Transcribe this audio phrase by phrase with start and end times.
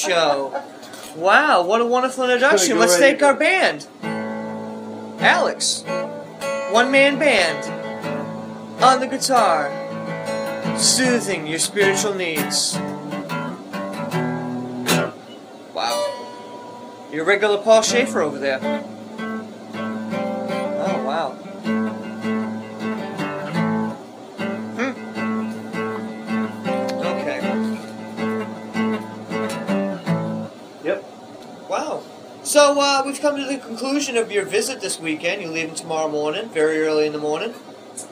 [0.00, 0.62] show.
[1.16, 2.78] Wow, what a wonderful introduction.
[2.78, 3.22] Let's right ahead.
[3.22, 3.86] our band.
[5.20, 5.84] Alex,
[6.70, 7.64] one man band,
[8.82, 9.70] on the guitar,
[10.78, 12.76] soothing your spiritual needs.
[15.74, 17.08] Wow.
[17.12, 18.84] Your regular Paul Shaffer over there.
[32.60, 35.40] So uh, we've come to the conclusion of your visit this weekend.
[35.40, 37.54] You're leaving tomorrow morning, very early in the morning.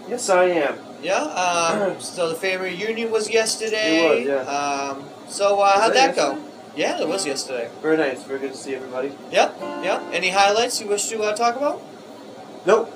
[0.08, 0.78] Yes, I am.
[1.02, 1.20] Yeah.
[1.20, 3.98] Um, so the family reunion was yesterday.
[3.98, 4.50] It was, yeah.
[4.50, 6.42] Um, so uh, how'd that that go?
[6.74, 7.68] Yeah, it was yesterday.
[7.82, 8.22] Very nice.
[8.22, 9.12] Very good to see everybody.
[9.30, 9.52] Yeah.
[9.82, 10.02] Yeah.
[10.14, 11.82] Any highlights you wish to uh, talk about?
[12.64, 12.90] Nope.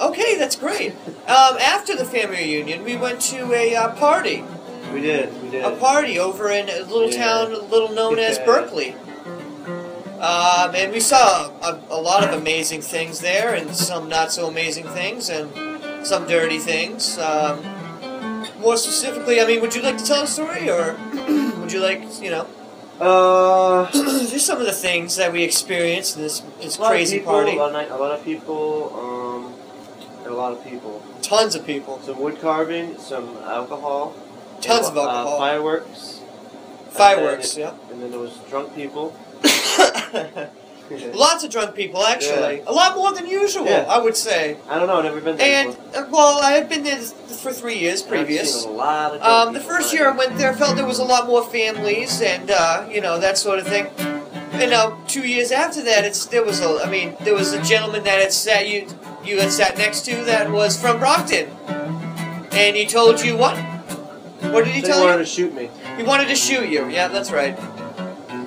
[0.00, 0.94] Okay, that's great.
[1.28, 4.42] Um, after the family reunion, we went to a uh, party.
[4.92, 5.42] We did.
[5.44, 5.64] We did.
[5.64, 7.46] a party over in a little Yeah.
[7.46, 8.40] town, little known as.
[8.40, 8.96] Berkley.
[10.20, 14.48] Um, and we saw a, a lot of amazing things there, and some not so
[14.48, 15.48] amazing things, and
[16.06, 17.18] some dirty things.
[17.18, 17.62] Um,
[18.60, 20.96] more specifically, I mean, would you like to tell a story, or
[21.60, 22.46] would you like, you know,
[23.00, 23.86] Uh,
[24.26, 27.52] just some of the things that we experienced in this, this crazy people, party?
[27.54, 28.90] A lot of, a lot of people.
[28.98, 29.54] Um,
[30.26, 31.00] a lot of people.
[31.22, 32.98] Tons of people, Some wood carving.
[32.98, 34.14] Some alcohol.
[34.60, 36.20] tons of uh, alcohol, fireworks.
[36.90, 37.72] fireworks, yeah.
[37.90, 39.14] And then there was drunk people.
[41.12, 42.60] Lots of drunk people, actually.
[42.66, 43.84] A lot more than usual, Yeah.
[43.88, 44.56] I would say.
[44.70, 44.96] I don't know.
[44.96, 45.66] I've never been there.
[45.66, 46.02] And before.
[46.04, 48.64] uh, well, I had been there for three years previous.
[48.64, 51.04] a lot of Um, the first year I went there, I felt there was a
[51.04, 53.86] lot more families and uh, you know that sort of thing.
[54.52, 56.80] And now two years after that, it's there was a.
[56.82, 58.88] I mean, there was a gentleman that had sat you
[59.22, 61.50] you had sat next to that was from Brockton,
[62.52, 63.56] and he told you what?
[64.52, 65.04] What did he They tell you?
[65.04, 65.70] He wanted to shoot me.
[65.98, 66.88] He wanted to shoot you.
[66.88, 67.56] Yeah, that's right.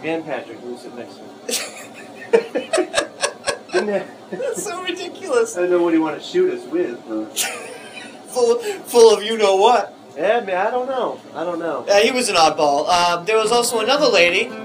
[0.04, 1.28] And Patrick, who was sitting next to me.
[1.48, 2.21] Didn't have-
[4.32, 5.58] that's so ridiculous.
[5.58, 7.02] I don't know what he wanted to shoot us with.
[7.08, 7.38] But...
[8.32, 9.94] Full full of you know what.
[10.16, 11.20] Yeah, man, I don't know.
[11.36, 11.86] I don't know.
[11.90, 12.88] Uh, he was an oddball.
[12.88, 14.62] Um, there was also another lady, um,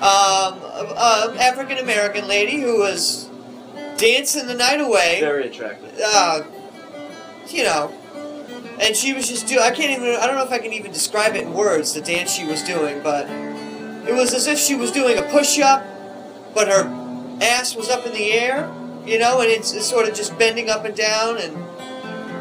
[0.00, 3.28] uh, African American lady, who was
[3.98, 5.18] dancing the night away.
[5.20, 5.92] Very attractive.
[6.02, 6.42] Uh,
[7.48, 7.92] you know,
[8.80, 9.60] and she was just doing.
[9.60, 10.16] I can't even.
[10.18, 11.92] I don't know if I can even describe it in words.
[11.92, 13.28] The dance she was doing, but
[14.08, 15.84] it was as if she was doing a push-up,
[16.54, 16.84] but her
[17.40, 18.70] ass was up in the air.
[19.06, 21.56] You know, and it's, it's sort of just bending up and down, and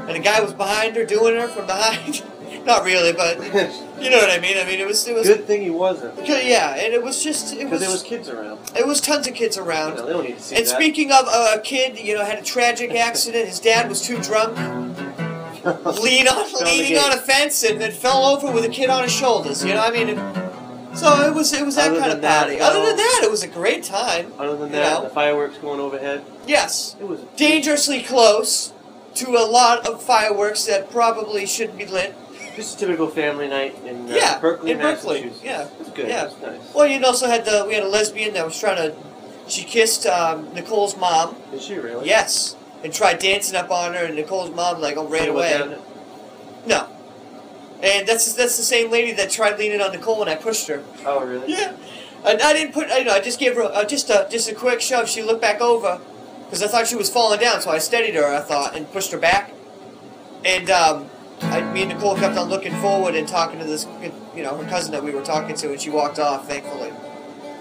[0.10, 2.22] and a guy was behind her doing her from behind.
[2.66, 3.38] Not really, but
[4.02, 4.58] you know what I mean.
[4.58, 6.14] I mean, it was it was Good thing he wasn't.
[6.28, 8.60] Yeah, and it was just it Because was there was kids around.
[8.76, 9.96] it was tons of kids around.
[9.98, 10.70] they don't need to see And that.
[10.76, 13.48] speaking of uh, a kid, you know, had a tragic accident.
[13.48, 14.58] His dad was too drunk,
[16.04, 16.98] lean on, Fell in the leaning gate.
[17.06, 19.64] on a fence, and then fell over with a kid on his shoulders.
[19.64, 20.18] You know, I mean, it,
[21.00, 22.60] so it was it was that Other kind than of that, party.
[22.60, 24.32] Other than that, it was a great time.
[24.38, 25.04] Other than you that, know?
[25.04, 26.24] the fireworks going overhead.
[26.48, 28.74] Yes, It was dangerously close
[29.16, 32.14] to a lot of fireworks that probably shouldn't be lit.
[32.56, 35.44] just a typical family night in uh, Yeah, Berkley, in Berkley, Massachusetts.
[35.44, 36.08] yeah, It's good.
[36.08, 36.26] yeah.
[36.26, 36.74] It's nice.
[36.74, 38.96] Well, you also had the we had a lesbian that was trying to.
[39.48, 41.36] She kissed um, Nicole's mom.
[41.54, 42.06] Is she really?
[42.08, 45.54] Yes, and tried dancing up on her, and Nicole's mom like oh, ran She went
[45.66, 45.76] away.
[45.76, 45.82] down-
[46.68, 46.88] No,
[47.82, 50.84] and that's that's the same lady that tried leaning on Nicole when I pushed her.
[51.06, 51.52] Oh, really?
[51.52, 51.76] Yeah,
[52.26, 52.88] and I didn't put.
[52.92, 55.08] I, know, I just gave her uh, just a just a quick shove.
[55.08, 56.02] She looked back over
[56.46, 58.26] because I thought she was falling down, so I steadied her.
[58.26, 59.54] I thought and pushed her back,
[60.44, 61.10] and um,
[61.42, 63.88] I, me and Nicole kept on looking forward and talking to this,
[64.36, 66.92] you know, her cousin that we were talking to, and she walked off, thankfully.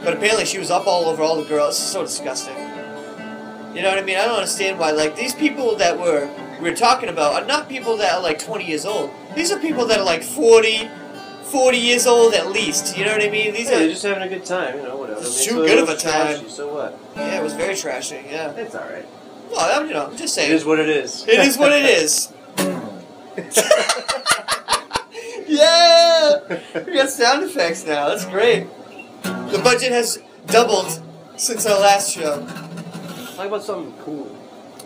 [0.02, 1.78] But apparently she was up all over all the girls.
[1.78, 2.56] Is so disgusting.
[3.74, 4.16] You know what I mean?
[4.16, 4.90] I don't understand why.
[4.90, 8.38] Like these people that were we were talking about are not people that are like
[8.38, 9.10] 20 years old.
[9.34, 10.88] These are people that are like 40,
[11.44, 12.96] 40 years old at least.
[12.98, 13.54] You know what I mean?
[13.54, 15.20] These Yeah, are they're just having a good time, you know, whatever.
[15.20, 16.38] It's too good of a time.
[16.38, 16.98] trashy, So what?
[17.16, 18.22] yeah, it was very trashy.
[18.30, 18.50] Yeah.
[18.52, 19.06] It's alright.
[19.50, 20.50] Well, I'm, you know, I'm just saying.
[20.50, 21.26] It is what it is.
[21.26, 22.32] It is what it is.
[25.46, 26.40] yeah,
[26.86, 28.08] we got sound effects now.
[28.08, 28.66] That's great.
[29.22, 31.02] The budget has doubled
[31.36, 32.44] since our last show.
[33.36, 34.36] Talk about something cool.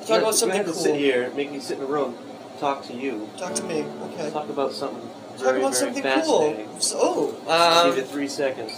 [0.06, 0.75] Talk about something cool.
[0.75, 2.16] sit here, make me sit in a room,
[2.58, 3.82] talk to you, Talk to me.
[4.12, 4.31] Okay.
[4.31, 5.00] talk about something.
[5.37, 6.66] Talk very, about very something fascinating.
[6.66, 6.81] cool.
[6.81, 8.72] So, oh, I'll um, give you three seconds.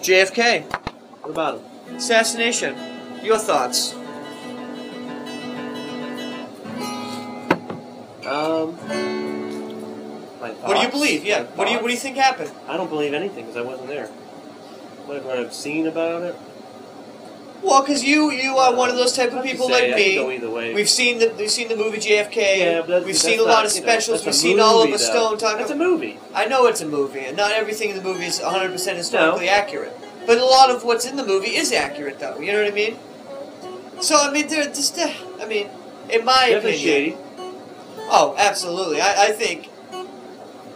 [0.00, 0.62] JFK
[1.22, 1.96] What about him?
[1.96, 2.76] assassination.
[3.22, 3.94] Your thoughts?
[8.26, 8.76] Um.
[10.40, 10.90] My What do you thoughts?
[10.90, 11.24] believe?
[11.24, 11.42] Yeah.
[11.42, 12.02] My What do you What do you thoughts?
[12.02, 12.50] think happened?
[12.68, 14.06] I don't believe anything because I wasn't there.
[15.06, 16.36] What have I've seen about it?
[17.62, 20.28] Well, because you you are one of those type of people like I can go
[20.28, 20.36] me.
[20.36, 20.74] either way.
[20.74, 22.36] We've seen the we've seen the movie JFK.
[22.58, 24.24] yeah, but that's, we've seen a lot of you know, specials.
[24.24, 25.10] that's We've seen Oliver movie, though.
[25.10, 25.58] Stone talk.
[25.58, 26.18] That's a movie.
[26.34, 29.48] I know it's a movie, and not everything in the movie is 100 percent historically
[29.48, 29.92] accurate.
[30.26, 32.38] But a lot of what's in the movie is accurate, though.
[32.38, 32.96] You know what I mean?
[34.00, 34.96] So I mean, they're just.
[34.98, 35.68] Uh, I mean,
[36.10, 36.76] in my Definitely opinion.
[36.76, 37.16] shady.
[38.10, 39.00] Oh, absolutely.
[39.00, 39.70] I, I think.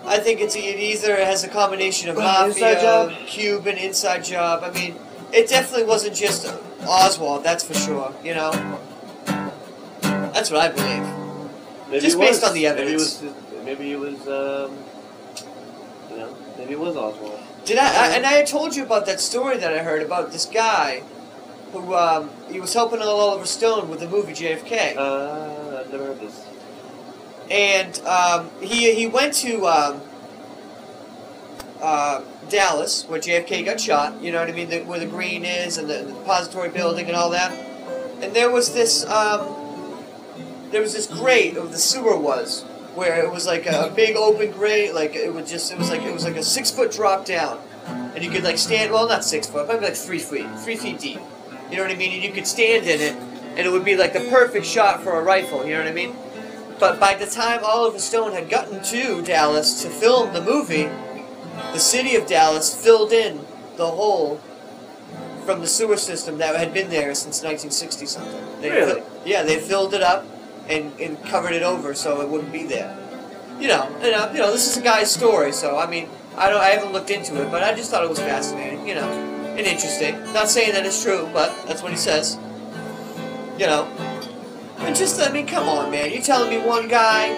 [0.04, 3.12] I think it's it either has a combination of inside mafia, job?
[3.28, 4.64] Cuban inside job.
[4.64, 4.96] I mean,
[5.32, 6.52] it definitely wasn't just
[6.86, 7.44] Oswald.
[7.44, 8.14] That's for sure.
[8.24, 8.78] You know.
[10.02, 11.06] That's what I believe.
[11.88, 12.50] Maybe Just based was.
[12.50, 13.22] on the evidence.
[13.22, 13.64] Maybe it was.
[13.64, 14.68] Maybe it was.
[14.68, 14.76] Um,
[16.10, 17.40] you know, maybe it was Oswald.
[17.64, 18.16] Did I, I?
[18.16, 21.02] And I had told you about that story that I heard about this guy,
[21.72, 24.96] who um, he was helping Oliver Stone with the movie JFK.
[24.96, 26.46] Uh, I've never heard this.
[27.50, 30.00] and um, he he went to um,
[31.82, 34.22] uh, Dallas where JFK got shot.
[34.22, 34.70] You know what I mean?
[34.70, 37.52] The, where the green is and the, the depository building and all that.
[38.22, 39.62] And there was this um,
[40.70, 42.62] there was this grate of the sewer was
[42.94, 44.94] where it was like a, big open grate.
[44.94, 47.60] Like it was just it was like it was like a six foot drop down,
[47.86, 50.98] and you could like stand well not six foot, probably like three feet, three feet
[50.98, 51.20] deep.
[51.70, 52.12] You know what I mean?
[52.12, 53.14] And you could stand in it,
[53.56, 55.64] and it would be like the perfect shot for a rifle.
[55.64, 56.14] You know what I mean?
[56.78, 60.90] But by the time Oliver Stone had gotten to Dallas to film the movie,
[61.72, 63.40] the city of Dallas filled in
[63.76, 64.40] the hole
[65.44, 68.60] from the sewer system that had been there since 1960 something.
[68.60, 69.00] They Really?
[69.00, 70.24] fi- yeah, they filled it up
[70.68, 72.96] and, and covered it over so it wouldn't be there.
[73.58, 76.48] You know, and, uh, you know, this is a guy's story, so I mean, I
[76.50, 78.86] don't, I haven't looked into it, but I just thought it was fascinating.
[78.88, 79.08] You know,
[79.56, 80.20] and interesting.
[80.32, 82.38] Not saying that it's true, but that's what he says.
[83.58, 83.84] You know,
[84.78, 86.10] and just, I mean, come on, man.
[86.12, 87.28] You're telling me one guy,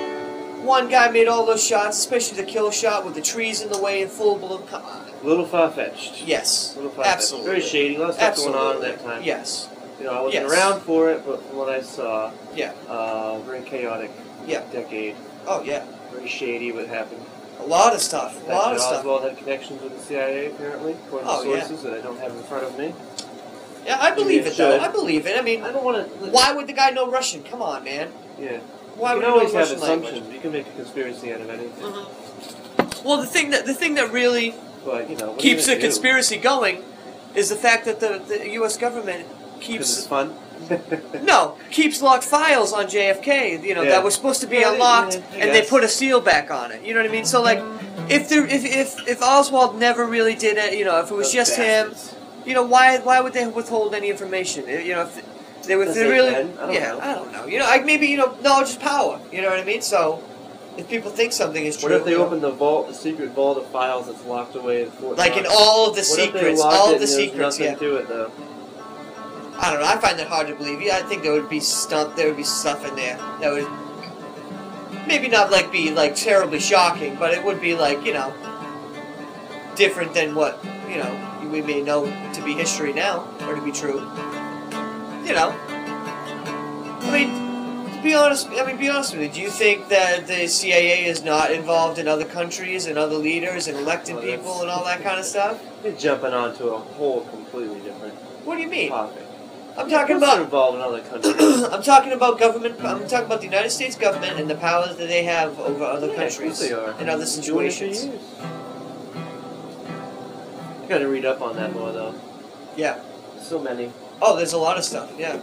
[0.64, 3.78] one guy made all those shots, especially the kill shot with the trees in the
[3.78, 4.62] way in full bloom.
[4.66, 5.06] Come on.
[5.22, 6.22] A little far fetched.
[6.24, 6.72] Yes.
[6.74, 7.16] A little far fetched.
[7.16, 7.50] Absolutely.
[7.50, 7.94] Very shady.
[7.96, 8.58] A lot of stuff Absolutely.
[8.60, 9.22] going on at that time.
[9.22, 9.68] Yes.
[9.98, 10.52] You know, I wasn't Yes.
[10.52, 12.72] around for it, but from what I saw, Yeah.
[12.88, 14.10] uh, very chaotic
[14.46, 14.62] Yeah.
[14.72, 15.16] decade.
[15.46, 15.84] Oh yeah.
[16.12, 17.24] Very shady what happened.
[17.60, 18.36] A lot of stuff.
[18.48, 18.98] A lot of stuff.
[19.00, 21.60] Oswald had connections with the CIA, apparently, according Oh, to yeah.
[21.60, 22.92] sources that I don't have in front of me.
[23.86, 24.80] Yeah, I believe it it though.
[24.80, 25.38] I believe it.
[25.38, 26.30] I mean, I don't want to.
[26.30, 27.42] why would the guy know Russian?
[27.44, 28.10] Come on, man.
[28.38, 28.58] Yeah.
[28.96, 30.32] Why you would can always have assumptions.
[30.32, 31.84] You can make a conspiracy out of anything.
[31.84, 33.04] Mhm.
[33.04, 34.54] Well, the thing that the thing that really
[34.84, 35.86] But you know, what are you keeps the gonna do?
[35.88, 36.82] conspiracy going
[37.34, 38.76] is the fact that the, the U.S.
[38.76, 40.34] government 'Cause keeps it's fun.
[41.22, 43.62] no keeps locked files on JFK.
[43.62, 43.90] You know Yeah.
[43.90, 45.70] that were supposed to be Yeah, unlocked, yeah, I and they guess.
[45.70, 46.82] put a seal back on it.
[46.84, 47.24] You know what I mean?
[47.24, 47.60] So like,
[48.08, 51.26] if there if if, if Oswald never really did it, you know, if it was
[51.28, 52.14] Those just him, bastards.
[52.46, 54.66] you know, why why would they withhold any information?
[54.68, 55.18] You know, if
[55.66, 56.34] they were if Unless they they really.
[56.34, 57.00] I don't yeah, know.
[57.00, 57.46] I don't know.
[57.46, 59.20] You know, like maybe you know, knowledge is power.
[59.32, 59.82] You know what I mean?
[59.82, 60.22] So.
[60.76, 62.94] If people think something is true, What if they you know, open the vault, the
[62.94, 65.54] secret vault of files that's locked away in Fort like in Knox?
[65.56, 67.58] all of the What if they secrets, locked all it of the and there's secrets,
[67.60, 67.78] nothing yeah.
[67.78, 68.32] to it though.
[69.56, 69.86] I don't know.
[69.86, 70.82] I find that hard to believe.
[70.82, 72.16] Yeah, I think there would be stuff.
[72.16, 73.68] There would be stuff in there that would
[75.06, 78.34] maybe not like be like terribly shocking, but it would be like you know
[79.76, 80.58] different than what
[80.88, 84.00] you know we may know to be history now or to be true.
[85.24, 87.44] You know, I mean.
[87.94, 89.28] To be honest, I mean, be honest with me.
[89.28, 93.66] Do you think that the CIA is not involved in other countries and other leaders
[93.66, 95.62] and elected oh, Well, people and all that kind of stuff?
[95.82, 98.12] You're jumping onto a whole completely different
[98.44, 98.90] What do you mean?
[98.90, 99.22] topic.
[99.78, 101.62] I'm talking about involved in other countries.
[101.64, 102.78] I'm talking about government.
[102.84, 106.08] I'm talking about the United States government and the powers that they have over other
[106.08, 108.04] Yeah, countries and other Been doing it for situations.
[110.82, 112.14] You gotta read up on that more though.
[112.76, 113.00] Yeah.
[113.40, 113.90] So many.
[114.22, 115.12] Oh, there's a lot of stuff.
[115.18, 115.40] Yeah.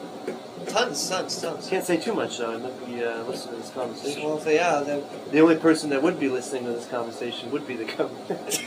[0.67, 1.67] Tons, tons, tons.
[1.67, 2.53] Can't say too much though.
[2.53, 4.23] I might be uh, listening to this conversation.
[4.23, 7.51] Well, if they are, then The only person that would be listening to this conversation
[7.51, 8.29] would be the government.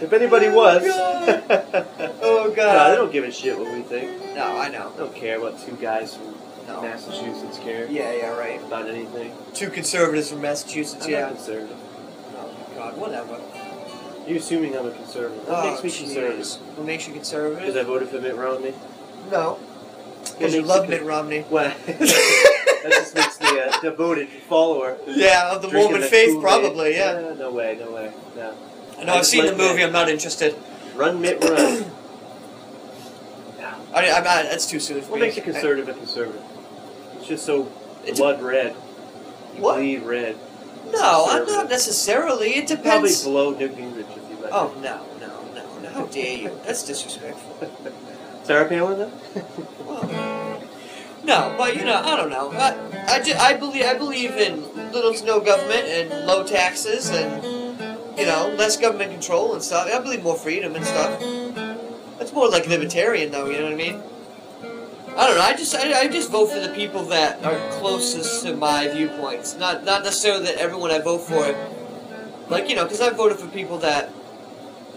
[0.00, 0.82] if anybody was.
[2.20, 2.90] Oh, No, God.
[2.90, 4.34] they don't give a shit what we think.
[4.34, 4.90] no, I know.
[4.92, 6.34] They don't care what two guys from
[6.66, 6.82] No.
[6.82, 8.62] Massachusetts care Yeah, yeah, right.
[8.62, 9.32] about anything.
[9.54, 11.04] Two conservatives from Massachusetts.
[11.06, 11.20] I'm yeah.
[11.22, 11.76] not conservative.
[12.36, 13.38] Oh God, whatever.
[14.28, 15.48] You assuming I'm a conservative.
[15.48, 16.44] What oh, makes me oh, conservative?
[16.44, 16.60] jeez.
[16.76, 17.58] What makes you conservative?
[17.60, 18.04] Because conservative?
[18.04, 18.74] I voted for Mitt Romney?
[19.30, 19.52] No.
[19.54, 21.44] What Because you makes love Mitt Romney.
[21.48, 24.98] Well, that just makes me a devoted follower.
[25.06, 26.42] Yeah, of the Drinking Mormon faith, Kool-Aid.
[26.42, 26.94] probably.
[26.94, 27.34] Yeah.
[27.38, 28.12] No way, no way.
[28.36, 28.54] No.
[28.98, 29.12] I know.
[29.12, 29.76] I I've just seen like the movie.
[29.78, 29.86] that.
[29.86, 30.54] I'm not interested.
[30.94, 31.84] Run, Mitt, run.
[33.94, 34.44] I, I'm not.
[34.44, 35.26] That's too soon for what me.
[35.28, 36.42] makes a conservative a conservative?
[37.16, 38.76] It's just so It's- blood red.
[39.56, 39.76] You What?
[39.76, 40.36] bleed red.
[40.92, 42.50] No, I'm not necessarily.
[42.56, 43.24] It Probably depends.
[43.24, 45.88] below Newt Gingrich if you let Oh no, no, no, no!
[45.90, 46.50] How dare you?
[46.64, 47.70] That's disrespectful.
[48.44, 49.12] Sarah Palin then?
[49.86, 50.60] Well,
[51.24, 52.50] no, but you know, I don't know.
[52.52, 57.10] I, I, ju- I believe I believe in little to no government and low taxes
[57.10, 57.42] and
[58.18, 59.88] you know less government control and stuff.
[59.92, 61.20] I believe more freedom and stuff.
[62.18, 63.46] That's more like libertarian, though.
[63.46, 64.02] You know what I mean?
[65.18, 65.42] I don't know.
[65.42, 69.56] I just I, I just vote for the people that are closest to my viewpoints.
[69.58, 71.44] Not not necessarily that everyone I vote for,
[72.48, 74.10] like you know, because I voted for people that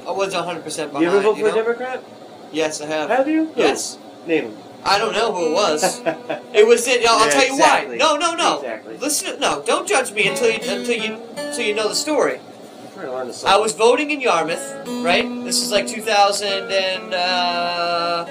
[0.08, 1.10] I wasn't 100 percent behind.
[1.12, 1.52] you ever vote for know?
[1.52, 2.04] a Democrat?
[2.52, 3.10] Yes, I have.
[3.10, 3.48] Have you?
[3.48, 3.60] Who?
[3.60, 3.98] Yes.
[4.28, 4.58] Name him.
[4.84, 6.02] I don't know who it was.
[6.54, 7.06] It was it.
[7.08, 7.98] I'll Yeah, tell you exactly.
[7.98, 8.06] why.
[8.06, 8.58] No, no, no.
[8.60, 8.98] Exactly.
[8.98, 9.40] Listen.
[9.40, 12.38] No, don't judge me until you until you until you know the story.
[12.38, 15.26] I'm trying to learn the I was voting in Yarmouth, right?
[15.46, 18.26] This is like 2000 and uh,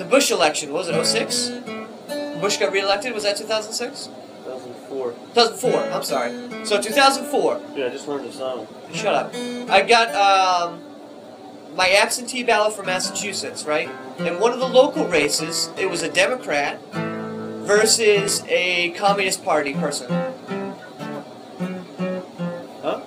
[0.00, 1.50] the Bush election was it 06?
[2.40, 3.12] Bush got reelected.
[3.12, 4.06] Was that 2006?
[4.06, 5.10] 2004.
[5.34, 5.80] 2004.
[5.92, 6.64] I'm sorry.
[6.64, 7.60] So 2004.
[7.76, 8.66] Yeah, I just learned a song.
[8.94, 9.34] Shut up.
[9.70, 10.80] I got um,
[11.76, 13.90] my absentee ballot for Massachusetts, right?
[14.18, 20.08] And one of the local races, it was a Democrat versus a Communist Party person.
[22.80, 23.02] Huh?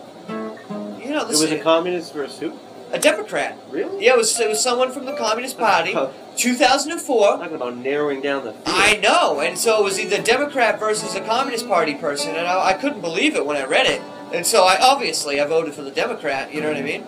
[0.99, 2.53] You know, It was a communist versus who?
[2.91, 3.57] a Democrat.
[3.71, 4.05] Really?
[4.05, 5.95] Yeah, it was, it was someone from the Communist Party.
[6.33, 7.37] Oh, 2004.
[7.37, 8.63] talking about narrowing down the field.
[8.65, 12.69] I know, and so it was either Democrat versus a Communist Party person, and I,
[12.69, 14.01] I couldn't believe it when I read it.
[14.33, 16.53] And so I obviously I voted for the Democrat.
[16.53, 17.05] You know what I mean?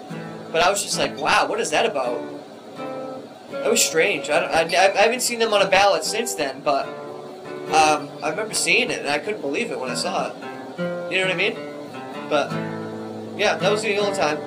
[0.52, 2.22] But I was just like, wow, what is that about?
[3.52, 4.30] That was strange.
[4.30, 6.88] I, I, I haven't seen them on a ballot since then, but
[7.68, 10.36] um, I remember seeing it, and I couldn't believe it when I saw it.
[11.12, 11.58] You know what I mean?
[12.30, 12.52] But
[13.40, 14.38] yeah, that was the only time.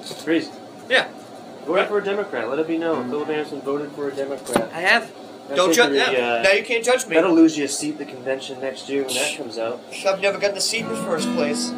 [0.00, 0.50] It's crazy.
[0.90, 1.08] Yeah.
[1.68, 2.48] Vote for a Democrat.
[2.48, 3.10] Let it be known.
[3.10, 4.70] Philip Anderson voted for a Democrat.
[4.72, 5.12] I have.
[5.48, 5.92] That's Don't judge.
[5.92, 6.34] victory, Yeah.
[6.34, 7.14] uh, now you can't judge me.
[7.14, 9.80] That'll lose you a seat at the convention next year when that comes out.
[10.06, 11.72] I've never gotten a seat in the first place.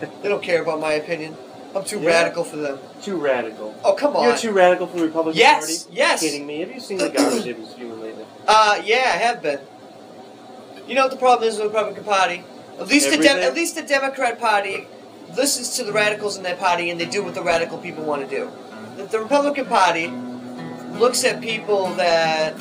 [0.00, 1.36] They don't care about my opinion.
[1.74, 2.08] I'm too Yeah.
[2.10, 2.78] radical for them.
[3.02, 3.74] Too radical.
[3.84, 4.24] Oh come on.
[4.24, 5.96] You're too radical for the Republican Yes, Party.
[5.98, 6.22] yes.
[6.22, 6.60] You're kidding me?
[6.60, 8.24] Have you seen the garbage they've been spewing lately?
[8.48, 9.58] Uh, yeah, I have been.
[10.86, 12.44] You know what the problem is with the Republican Party?
[12.78, 14.86] At least the de- at least the Democrat Party
[15.36, 18.22] listens to the radicals in their party and they do what the radical people want
[18.28, 18.48] to do.
[18.96, 20.08] The, the Republican Party
[20.98, 22.54] looks at people that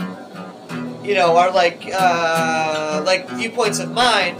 [1.03, 4.35] you know are like uh, like viewpoints of mine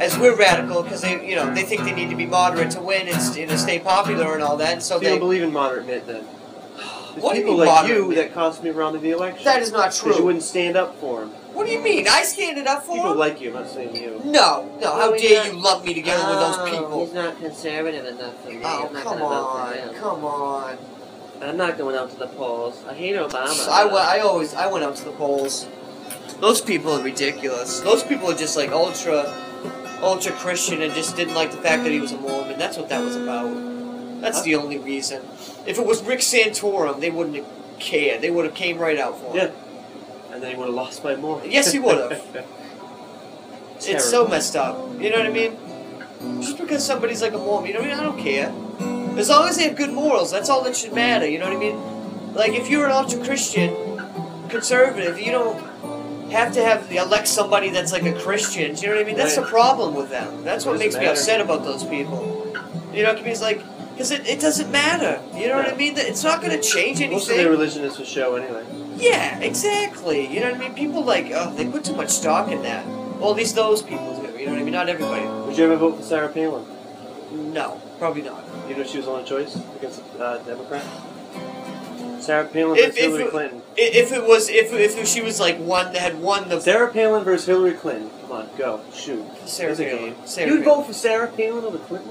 [0.00, 2.80] as we're radical because they you know they think they need to be moderate to
[2.80, 4.74] win and st- you know, stay popular and all that.
[4.74, 6.24] And so So they don't believe in moderate mid then?
[7.10, 8.18] There's What do you people mean like you mid?
[8.18, 9.44] that cost me around the election.
[9.44, 11.30] that is not true Because you wouldn't stand up for him.
[11.52, 12.06] What do you mean?
[12.08, 13.18] I stand it up for People them?
[13.18, 13.48] like you.
[13.48, 14.22] I'm not saying you.
[14.24, 14.92] No, no.
[14.94, 17.04] How dare not- you lump me together with those Oh, people?
[17.04, 18.60] He's not conservative enough for me.
[18.62, 20.78] Oh, I'm not come gonna vote for on, come on.
[21.42, 22.82] I'm not going out to the polls.
[22.86, 23.68] I hate Obama.
[23.68, 25.66] I, went, I always I went out to the polls.
[26.40, 27.80] Those people are ridiculous.
[27.80, 29.24] Those people are just like ultra,
[30.02, 32.58] ultra Christian and just didn't like the fact that he was a Mormon.
[32.58, 34.20] That's what that was about.
[34.20, 35.22] That's the only reason.
[35.66, 37.46] If it was Rick Santorum, they wouldn't have
[37.78, 38.20] cared.
[38.20, 39.36] They would have came right out for him.
[39.36, 40.32] Yeah.
[40.32, 41.42] And then he would have lost by more.
[41.46, 42.46] Yes, he would've.
[43.82, 44.76] It's so messed up.
[45.00, 45.56] You know what I mean?
[46.42, 48.00] Just because somebody's like a Mormon, you know what I mean?
[48.00, 48.99] I don't care.
[49.20, 51.28] As long as they have good morals, that's all that should matter.
[51.28, 52.34] You know what I mean?
[52.34, 53.74] Like if you're an ultra Christian,
[54.48, 55.60] conservative, you don't
[56.30, 58.74] have to have elect somebody that's like a Christian.
[58.74, 59.16] Do you know what I mean?
[59.16, 60.44] That's the problem with them.
[60.44, 62.52] That's what makes me upset about those people.
[62.92, 63.32] You know what I mean?
[63.32, 63.62] It's like
[63.92, 65.20] because it, it doesn't matter.
[65.34, 65.94] You know what I mean?
[65.96, 67.12] It's not going to change anything.
[67.12, 68.64] Most of their religion is for show anyway.
[68.96, 70.26] Yeah, exactly.
[70.26, 70.74] You know what I mean?
[70.74, 72.86] People like, oh, they put too much stock in that.
[72.86, 74.38] Well, at least those people do.
[74.38, 74.72] You know what I mean?
[74.72, 75.26] Not everybody.
[75.46, 76.64] Would you ever vote for Sarah Palin?
[77.52, 78.42] No, probably not.
[78.68, 80.84] You know she was the only choice against uh, Democrat?
[82.20, 83.62] Sarah Palin versus if Hillary it- Clinton.
[83.76, 87.22] If it was, if if she was like one that had won the Sarah Palin
[87.24, 88.10] versus Hillary Clinton.
[88.22, 88.80] Come on, go.
[88.92, 89.24] Shoot.
[89.46, 90.26] Sarah There's a Palin.
[90.26, 90.78] Sarah You'd Palin.
[90.80, 92.10] vote for Sarah Palin over Clinton?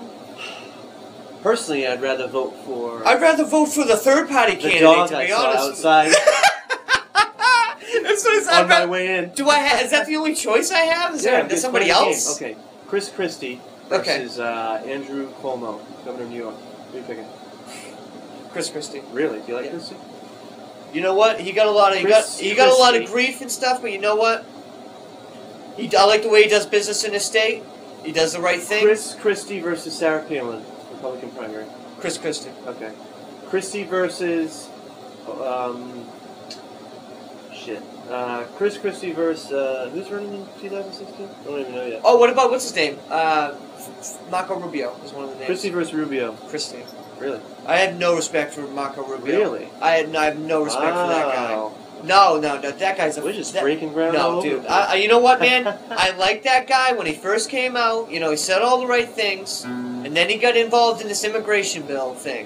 [1.43, 4.81] Personally, I'd rather vote for I'd rather vote for the third party the candidate.
[4.81, 5.69] dog To I saw honest.
[5.85, 6.07] outside
[8.03, 9.29] That's what it's, on my way in.
[9.31, 9.81] do I have?
[9.85, 11.15] Is that the only choice I have?
[11.15, 12.37] Is Yeah, there there's somebody else?
[12.39, 12.51] game.
[12.55, 14.19] Okay, Chris Christie Okay.
[14.23, 16.55] versus uh, Andrew Cuomo, governor of New York.
[16.91, 17.25] Who are you picking?
[18.51, 19.01] Chris Christie.
[19.11, 19.39] Really?
[19.41, 19.71] Do you like Yeah.
[19.71, 19.95] Christie?
[20.93, 21.39] You know what?
[21.39, 23.13] He got a lot of he got he got a lot of Christie.
[23.13, 24.43] grief and stuff, but you know what?
[25.77, 27.61] He I like the way he does business in his state.
[28.03, 28.83] He does the right thing.
[28.83, 31.65] Chris Christie versus Sarah Palin, Republican primary.
[31.99, 32.49] Chris Christie.
[32.65, 32.91] Okay.
[33.49, 34.67] Christie versus
[35.43, 36.05] um
[37.53, 37.83] shit.
[38.09, 41.29] Uh, Chris Christie versus uh, who's running in 2016?
[41.29, 42.01] I don't even know yet.
[42.03, 42.97] Oh, what about what's his name?
[43.09, 43.53] Uh,
[44.29, 45.47] Marco Rubio is one of the names.
[45.47, 46.33] Christie versus Rubio.
[46.47, 46.83] Christie.
[47.19, 47.41] Really?
[47.65, 49.39] I had no respect for Marco Rubio.
[49.39, 49.67] Really?
[49.81, 51.71] I had I have no respect for that guy.
[52.03, 52.71] No, no, no.
[52.71, 53.23] That guy's a.
[53.23, 54.65] We're just that- breaking ground No, dude.
[54.65, 55.67] I, you know what, man?
[55.89, 58.09] I liked that guy when he first came out.
[58.09, 60.05] You know, he said all the right things, mm.
[60.05, 62.45] and then he got involved in this immigration bill thing,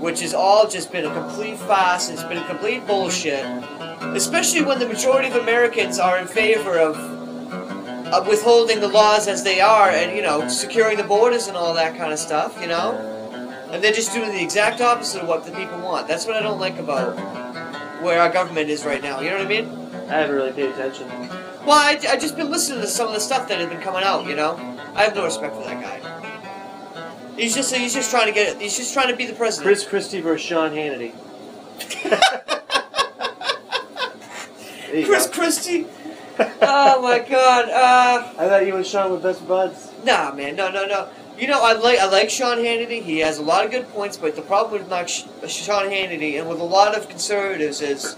[0.00, 2.08] which has all just been a complete farce.
[2.08, 3.44] It's been a complete bullshit.
[4.00, 6.96] Especially when the majority of Americans are in favor of,
[8.12, 11.74] of withholding the laws as they are, and you know, securing the borders and all
[11.74, 12.58] that kind of stuff.
[12.60, 12.92] You know.
[13.72, 16.08] and they're just doing the exact opposite of what the people want.
[16.08, 17.16] That's what I don't like about
[18.02, 19.20] where our government is right now.
[19.20, 19.68] You know what I mean?
[20.08, 21.08] I haven't really paid attention.
[21.66, 24.02] Well, I, I just been listening to some of the stuff that has been coming
[24.02, 24.26] out.
[24.26, 24.56] You know,
[24.94, 27.34] I have no respect for that guy.
[27.36, 28.62] He's just he's just trying to get it.
[28.62, 29.66] He's just trying to be the president.
[29.66, 31.12] Chris Christie versus Sean Hannity.
[35.04, 35.32] Chris go.
[35.32, 35.86] Christie.
[36.38, 37.68] Oh my God.
[37.68, 39.92] Uh, I thought you and Sean were best buds.
[40.04, 40.56] nah, man.
[40.56, 41.08] No, no, no.
[41.38, 43.00] You know, I like I like Sean Hannity.
[43.02, 46.38] He has a lot of good points, but the problem with Mark Sh- Sean Hannity
[46.38, 48.16] and with a lot of conservatives is,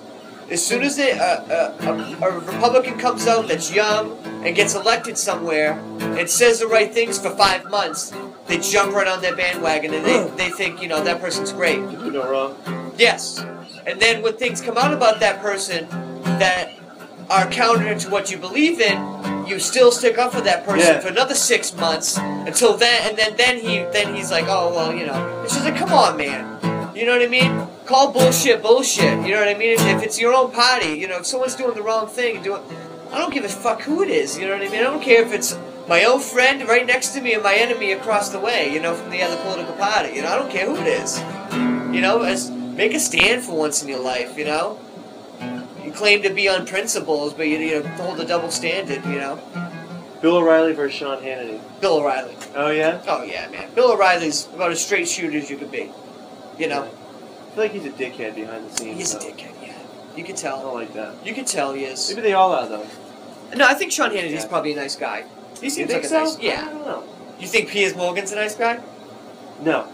[0.50, 4.74] as soon as they, uh, uh, a, a Republican comes out that's young and gets
[4.74, 8.12] elected somewhere and says the right things for five months,
[8.46, 11.78] they jump right on their bandwagon and they, they think you know that person's great.
[11.78, 12.92] You do no wrong.
[12.96, 13.44] Yes.
[13.86, 15.86] And then when things come out about that person
[16.38, 16.79] that
[17.30, 21.00] are counter to what you believe in, you still stick up for that person Yeah.
[21.00, 24.92] for another six months until then, and then then he then he's like, oh well,
[24.94, 27.66] you know, it's just like, come on, man, you know what I mean?
[27.86, 29.24] Call bullshit bullshit.
[29.26, 29.72] You know what I mean?
[29.78, 32.62] If, if it's your own party, you know, if someone's doing the wrong thing, doing,
[33.12, 34.38] I don't give a fuck who it is.
[34.38, 34.80] You know what I mean?
[34.80, 35.56] I don't care if it's
[35.88, 38.72] my own friend right next to me and my enemy across the way.
[38.72, 40.14] You know, from the other political party.
[40.14, 41.18] You know, I don't care who it is.
[41.94, 44.38] You know, as make a stand for once in your life.
[44.38, 44.78] You know,
[45.90, 49.04] you claim to be on principles, but you, you know, hold a double standard.
[49.04, 49.40] You know,
[50.22, 51.60] Bill O'Reilly versus Sean Hannity.
[51.80, 52.36] Bill O'Reilly.
[52.54, 53.00] Oh yeah.
[53.06, 53.70] Oh yeah, man.
[53.74, 55.90] Bill O'Reilly's about as straight shooter as you could be.
[56.58, 58.98] You know, I feel like he's a dickhead behind the scenes.
[58.98, 59.54] he's a dickhead.
[59.62, 59.74] Yeah,
[60.16, 60.62] you can I tell.
[60.62, 61.14] don't like that.
[61.26, 62.08] You can tell he is.
[62.10, 62.86] Maybe they all are though.
[63.56, 64.48] No, I think Sean Hannity's Yeah.
[64.48, 65.24] probably a nice guy.
[65.58, 66.20] He You seems think like a so?
[66.24, 66.36] nice.
[66.38, 66.66] I Yeah.
[66.68, 67.04] I don't know.
[67.40, 68.80] You think Piers Morgan's a nice guy?
[69.62, 69.86] No.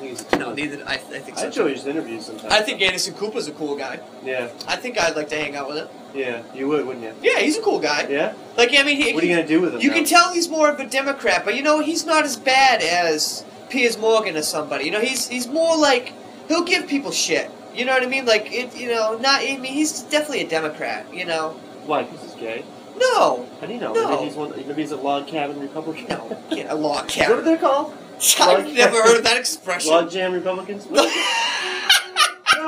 [0.00, 0.82] I think he's a No, neither.
[0.86, 1.46] I, I think I so.
[1.48, 1.74] enjoy too.
[1.74, 2.52] his interviews sometimes.
[2.52, 4.00] I think Anderson Cooper's a cool guy.
[4.24, 4.48] Yeah.
[4.66, 5.88] I think I'd like to hang out with him.
[6.14, 6.42] Yeah.
[6.54, 7.14] You would, wouldn't you?
[7.22, 8.06] Yeah, he's a cool guy.
[8.08, 8.34] Yeah.
[8.56, 9.80] Like, I mean, he, What are you gonna do with him?
[9.80, 9.94] You now?
[9.96, 13.44] can tell he's more of a Democrat, but you know he's not as bad as
[13.68, 14.86] Piers Morgan or somebody.
[14.86, 16.12] You know he's he's more like
[16.48, 17.50] he'll give people shit.
[17.74, 18.24] You know what I mean?
[18.24, 18.74] Like it.
[18.76, 19.42] You know, not.
[19.42, 21.12] I mean, he's definitely a Democrat.
[21.14, 21.50] You know.
[21.86, 22.02] Why?
[22.04, 22.64] Because he's gay.
[22.98, 23.94] No, How do you know?
[23.94, 24.10] No.
[24.10, 24.50] Maybe he's one.
[24.50, 26.06] Maybe he's a log cabin Republican.
[26.08, 27.44] no, yeah, a log Is that what cabin.
[27.44, 27.96] they're called?
[28.40, 29.90] I've never heard of that expression.
[29.92, 30.86] Log jam Republicans.
[30.90, 31.06] no,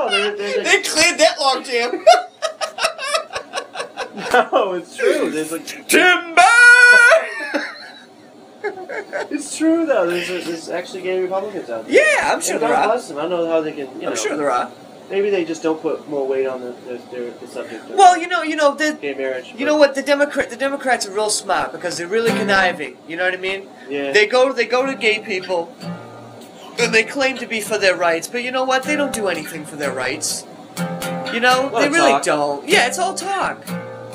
[0.08, 2.04] they're, they're, they cleared that log jam.
[4.52, 5.30] no, it's true.
[5.30, 6.42] There's like Timber.
[9.30, 10.08] it's true though.
[10.08, 11.94] There's there's actually gay Republicans out there.
[11.94, 12.92] yeah, I'm sure And there God are.
[12.92, 13.18] bless them.
[13.18, 14.00] I don't know how they can.
[14.00, 14.70] You I'm sure there are.
[15.12, 18.16] Maybe they just don't put more weight on the the, their, the subject of Well,
[18.16, 19.52] you know, you know, the, gay marriage.
[19.56, 22.96] you know what the Democrat, the Democrats are real smart because they're really conniving.
[23.06, 23.68] You know what I mean?
[23.90, 24.12] Yeah.
[24.12, 25.60] They go they go to gay people
[26.78, 28.84] and they claim to be for their rights, but you know what?
[28.84, 30.46] They don't do anything for their rights.
[31.32, 32.24] You know, they really talk.
[32.24, 32.68] don't.
[32.68, 33.62] Yeah, it's all talk.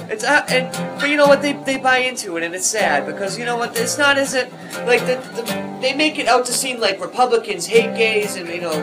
[0.10, 1.42] It's uh, and but you know what?
[1.42, 3.78] They they buy into it, and it's sad because you know what?
[3.78, 4.52] It's not as it
[4.86, 5.44] like the, the
[5.82, 8.74] they make it out to seem like Republicans hate gays, and you know,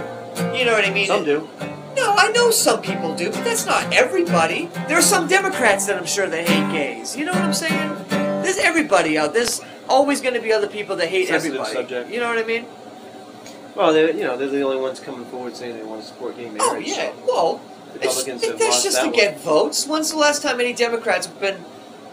[0.55, 1.07] you know what I mean.
[1.07, 1.49] Some do.
[1.97, 4.67] No, I know some people do, but that's not everybody.
[4.89, 7.17] There are some Democrats that I'm sure that hate gays.
[7.17, 7.95] You know what I'm saying?
[8.43, 9.33] There's everybody out.
[9.33, 11.75] There's always going to be other people that hate Sensitive everybody.
[11.75, 12.11] subject.
[12.11, 12.67] You know what I mean?
[13.75, 16.37] Well, they you know they're the only ones coming forward saying they want to support
[16.37, 16.61] gay marriage.
[16.63, 17.13] Oh yeah.
[17.27, 17.61] Well,
[17.95, 19.17] it's, Republicans it- have that's lost just that to one.
[19.17, 19.87] get votes.
[19.87, 21.65] When's the last time any Democrats have been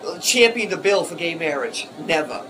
[0.06, 1.88] uh, championing the bill for gay marriage?
[2.06, 2.44] Never.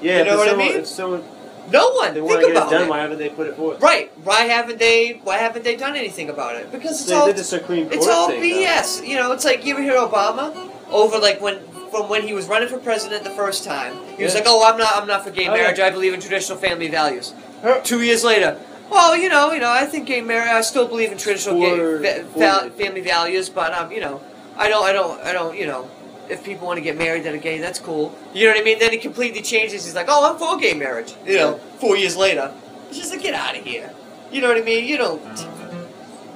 [0.00, 0.72] Yeah, You know if what I so, mean?
[0.76, 1.24] If so,
[1.70, 2.14] No one.
[2.14, 2.82] they want Think to get it about done.
[2.82, 2.88] it.
[2.90, 3.80] Why haven't they put it forward?
[3.82, 4.10] Right.
[4.24, 5.20] Why haven't they?
[5.24, 6.70] Why haven't they done anything about it?
[6.70, 8.46] Because it's They all did the Supreme Court It's all thing, though.
[8.46, 9.06] BS.
[9.06, 11.58] You know, it's like you ever hear Obama over like when
[11.90, 13.94] from when he was running for president the first time.
[14.16, 15.62] He was like, "Oh, I'm not, I'm not for gay Oh, yeah.
[15.62, 15.80] marriage.
[15.80, 17.80] I believe in traditional family values." Huh.
[17.82, 18.58] Two years later,
[18.90, 20.50] well, you know, you know, I think gay marriage.
[20.50, 24.20] I still believe in traditional For- gay fa- family values, but um, you know,
[24.56, 25.88] I don't, I don't, I don't, you know.
[26.28, 28.16] If people want to get married that are gay, that's cool.
[28.32, 28.78] You know what I mean?
[28.78, 29.84] Then he completely changes.
[29.84, 32.52] He's like, "Oh, I'm for gay marriage." You know, four years later,
[32.92, 33.92] just like, get out of here.
[34.32, 34.86] You know what I mean?
[34.86, 35.22] You don't.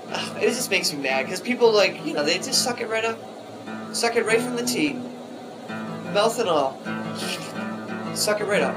[0.41, 3.05] It just makes me mad because people like you know they just suck it right
[3.05, 3.19] up,
[3.93, 4.95] suck it right from the tea,
[6.15, 6.79] mouth and all,
[8.15, 8.77] suck it right up.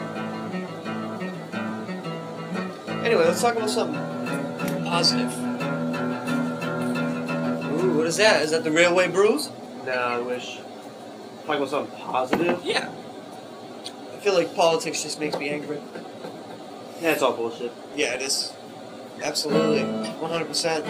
[3.05, 3.99] Anyway, let's talk about something
[4.85, 5.31] positive.
[7.81, 8.41] Ooh, what is that?
[8.43, 9.49] Is that the railway brews?
[9.85, 10.59] No, I wish.
[11.45, 12.59] Talk about something positive.
[12.63, 12.89] Yeah.
[14.13, 15.79] I feel like politics just makes me angry.
[17.01, 17.71] Yeah, it's all bullshit.
[17.95, 18.53] Yeah, it is.
[19.21, 19.81] Absolutely.
[19.81, 20.83] 100%.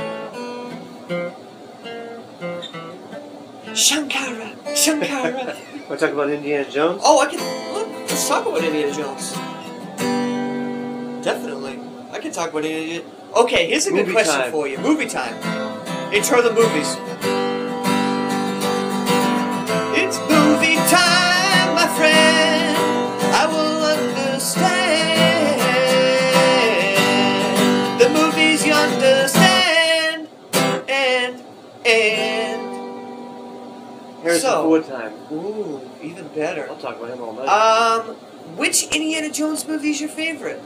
[3.74, 4.56] Shankara!
[4.76, 5.56] Shankara!
[5.90, 7.02] Want to talk about Indiana Jones?
[7.04, 7.40] oh, I can.
[7.74, 9.32] Look, let's talk about Indiana Jones.
[11.24, 11.80] Definitely.
[12.12, 14.52] I can talk about Indiana Okay, here's a good Movie question time.
[14.52, 14.78] for you.
[14.80, 15.34] Movie time.
[16.14, 16.96] Intro the movies.
[34.42, 35.14] So- Ford time.
[35.32, 36.68] ooh, even better.
[36.70, 37.48] I'll talk about him all night.
[37.48, 38.16] Um,
[38.58, 40.60] which Indiana Jones movie is your favorite?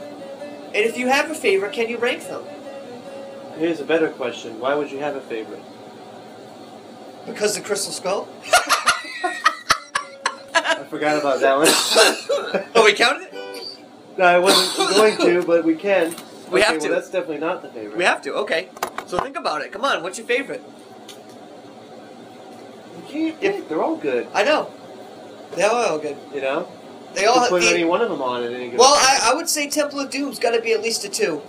[0.74, 2.42] And if you have a favorite, can you rank them?
[3.58, 4.58] Here's a better question.
[4.60, 5.62] Why would you have a favorite?
[7.26, 8.28] Because the Crystal Skull.
[10.54, 11.66] I forgot about that one.
[12.74, 13.78] oh, we counted it.
[14.18, 16.14] no, I wasn't going to, but we can.
[16.50, 16.88] We Okay, have to.
[16.88, 17.96] Well, that's definitely not the favorite.
[17.96, 18.34] We have to.
[18.34, 18.68] Okay.
[19.06, 19.72] So think about it.
[19.72, 20.02] Come on.
[20.02, 20.62] What's your favorite?
[22.96, 23.68] You can't pick.
[23.68, 24.26] They're all good.
[24.34, 24.70] I know.
[25.54, 26.16] They are all good.
[26.34, 26.68] You know.
[27.14, 27.40] They You all.
[27.40, 28.78] can put any one of them on at any given.
[28.78, 31.40] well, I, I would say Temple of Doom's got to be at least a two,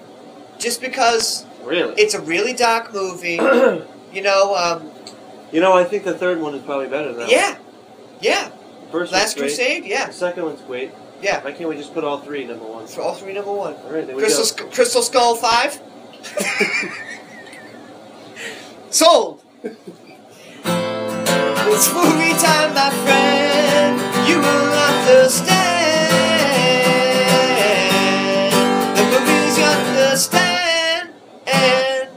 [0.57, 1.93] just because really.
[1.97, 3.39] it's a really dark movie.
[4.13, 4.55] You know.
[4.55, 4.89] Um,
[5.51, 7.29] you know, I think the third one is probably better than that.
[7.29, 7.57] yeah.
[8.21, 8.49] Yeah.
[8.85, 9.67] The first Last one's great.
[9.67, 9.85] Crusade.
[9.85, 10.07] Yeah.
[10.07, 10.91] The second one's great.
[11.21, 11.43] Yeah.
[11.43, 12.87] Why can't we just put all three number one?
[12.87, 13.73] For all three, number one.
[13.75, 14.69] All right, there we Crystal, go.
[14.69, 15.81] Sk- Crystal Skull 5?
[18.89, 19.43] Sold!
[21.71, 23.99] it's movie time, my friend.
[24.27, 26.13] You will understand.
[28.97, 31.13] The movies you understand.
[31.45, 32.09] And,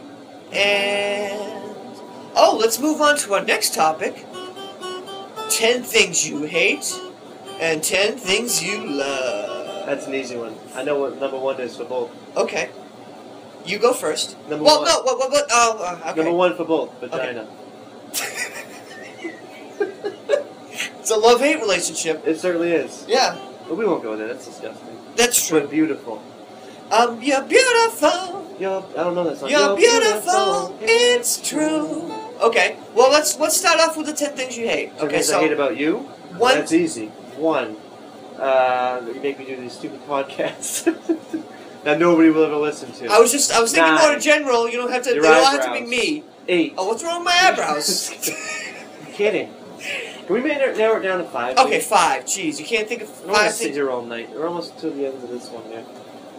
[0.52, 1.96] and.
[2.36, 4.26] Oh, let's move on to our next topic
[5.50, 6.98] 10 things you hate
[7.60, 9.86] and 10 things you love.
[9.86, 10.54] That's an easy one.
[10.74, 12.10] I know what number one is for both.
[12.36, 12.70] Okay.
[13.66, 14.38] You go first.
[14.48, 14.88] Number well, one.
[14.88, 15.44] no, what, what, what?
[15.50, 16.22] Oh, uh, okay.
[16.22, 16.98] Number one for both.
[17.00, 17.46] Vagina.
[21.00, 22.26] it's a love-hate relationship.
[22.26, 23.04] It certainly is.
[23.08, 23.38] Yeah,
[23.68, 24.28] But we won't go there.
[24.28, 24.96] That's disgusting.
[25.16, 25.60] that's true.
[25.60, 26.22] But beautiful.
[26.90, 28.56] Um, you're beautiful.
[28.58, 29.48] Yo, I don't know that song.
[29.50, 30.76] You're beautiful.
[30.80, 32.12] It's true.
[32.42, 32.76] Okay.
[32.94, 34.96] Well, let's let's start off with the ten things you hate.
[34.98, 35.98] Ten Okay, so I hate about you.
[36.36, 36.56] one.
[36.56, 37.06] That's easy.
[37.36, 37.76] One.
[38.38, 40.84] Uh, you make me do these stupid podcasts
[41.84, 43.06] that nobody will ever listen to.
[43.06, 44.68] I was just I was thinking more in general.
[44.68, 45.14] You don't have to.
[45.14, 46.24] Your they don't have to be me.
[46.48, 46.74] Eight.
[46.76, 48.10] Oh, what's wrong with my eyebrows?
[49.06, 49.54] I'm kidding.
[50.30, 51.58] Can we narrow narrow it down to five?
[51.58, 51.86] okay, please?
[51.88, 52.24] five.
[52.24, 53.76] Jeez, you can't think of I don't want five sit things.
[53.76, 54.30] here all night.
[54.30, 55.84] We're almost to the end of this one here.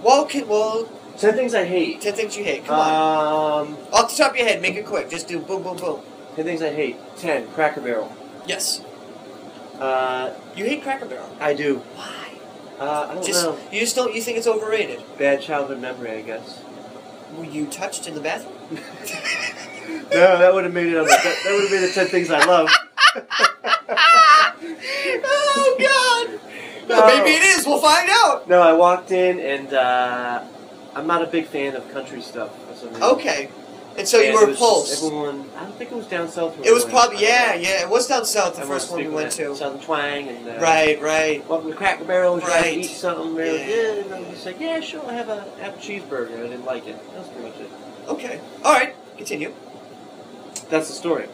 [0.01, 1.99] Well, okay, well, Ten things I hate.
[1.99, 2.65] ten things you hate.
[2.65, 3.67] Come on.
[3.67, 5.09] Um, Off the top of your head, make it quick.
[5.09, 5.99] Just do boom, boom, boom.
[6.37, 6.95] ten things I hate.
[7.17, 7.47] Ten.
[7.49, 8.15] Cracker Barrel.
[8.47, 8.81] Yes.
[9.77, 11.29] Uh, You hate Cracker Barrel.
[11.41, 11.79] I do.
[11.95, 12.29] Why?
[12.79, 13.59] Uh, I don't Just know.
[13.73, 15.03] you just don't you think it's overrated?
[15.17, 16.61] Bad childhood memory, I guess.
[17.35, 18.55] Were you touched in the bathroom?
[20.11, 21.09] no, that would have made it on the.
[21.09, 22.69] That, that would have made the ten things I love.
[25.23, 26.39] oh God!
[26.89, 27.05] No.
[27.07, 27.65] Maybe it is.
[27.65, 28.47] We'll find out.
[28.47, 30.43] No, I walked in and uh,
[30.95, 33.03] I'm not a big fan of country stuff for some reason.
[33.03, 33.49] Okay.
[33.97, 35.03] And so you were repulsed.
[35.03, 36.57] Everyone, I don't think it was down south.
[36.65, 37.81] It was probably yeah, yeah.
[37.81, 39.53] It was down south the I first one we went to.
[39.53, 41.47] Southern twang and uh, Right, right.
[41.49, 42.37] Welcome to Cracker Barrel.
[42.37, 42.63] Right.
[42.63, 43.35] to eat something?
[43.35, 43.67] Were Yeah.
[43.67, 44.03] yeah.
[44.03, 45.05] And I was just like, yeah, sure.
[45.05, 46.39] I have a have a cheeseburger.
[46.39, 46.97] I didn't like it.
[47.13, 47.69] That's pretty much it.
[48.07, 48.39] Okay.
[48.63, 48.95] All right.
[49.17, 49.53] Continue.
[50.69, 51.27] That's the story.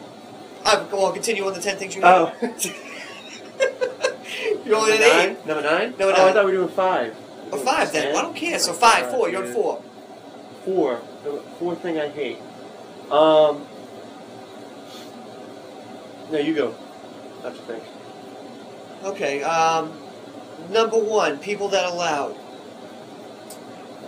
[0.64, 2.08] I well continue on the ten things you hate.
[2.08, 2.32] Oh,
[4.64, 5.36] You're only at nine.
[5.46, 5.90] Number nine.
[5.90, 6.20] Number Oh, nine.
[6.28, 7.16] I thought we were doing five.
[7.50, 8.14] Or five then.
[8.14, 8.58] I don't care.
[8.58, 9.28] So five, four.
[9.30, 9.82] You're on four.
[10.64, 11.00] Four.
[11.24, 12.38] The fourth thing I hate.
[13.10, 13.66] Um.
[16.30, 16.74] No, you go.
[17.40, 17.82] I have to think.
[19.04, 19.42] Okay.
[19.42, 19.92] Um,
[20.70, 22.36] number one, people that are loud.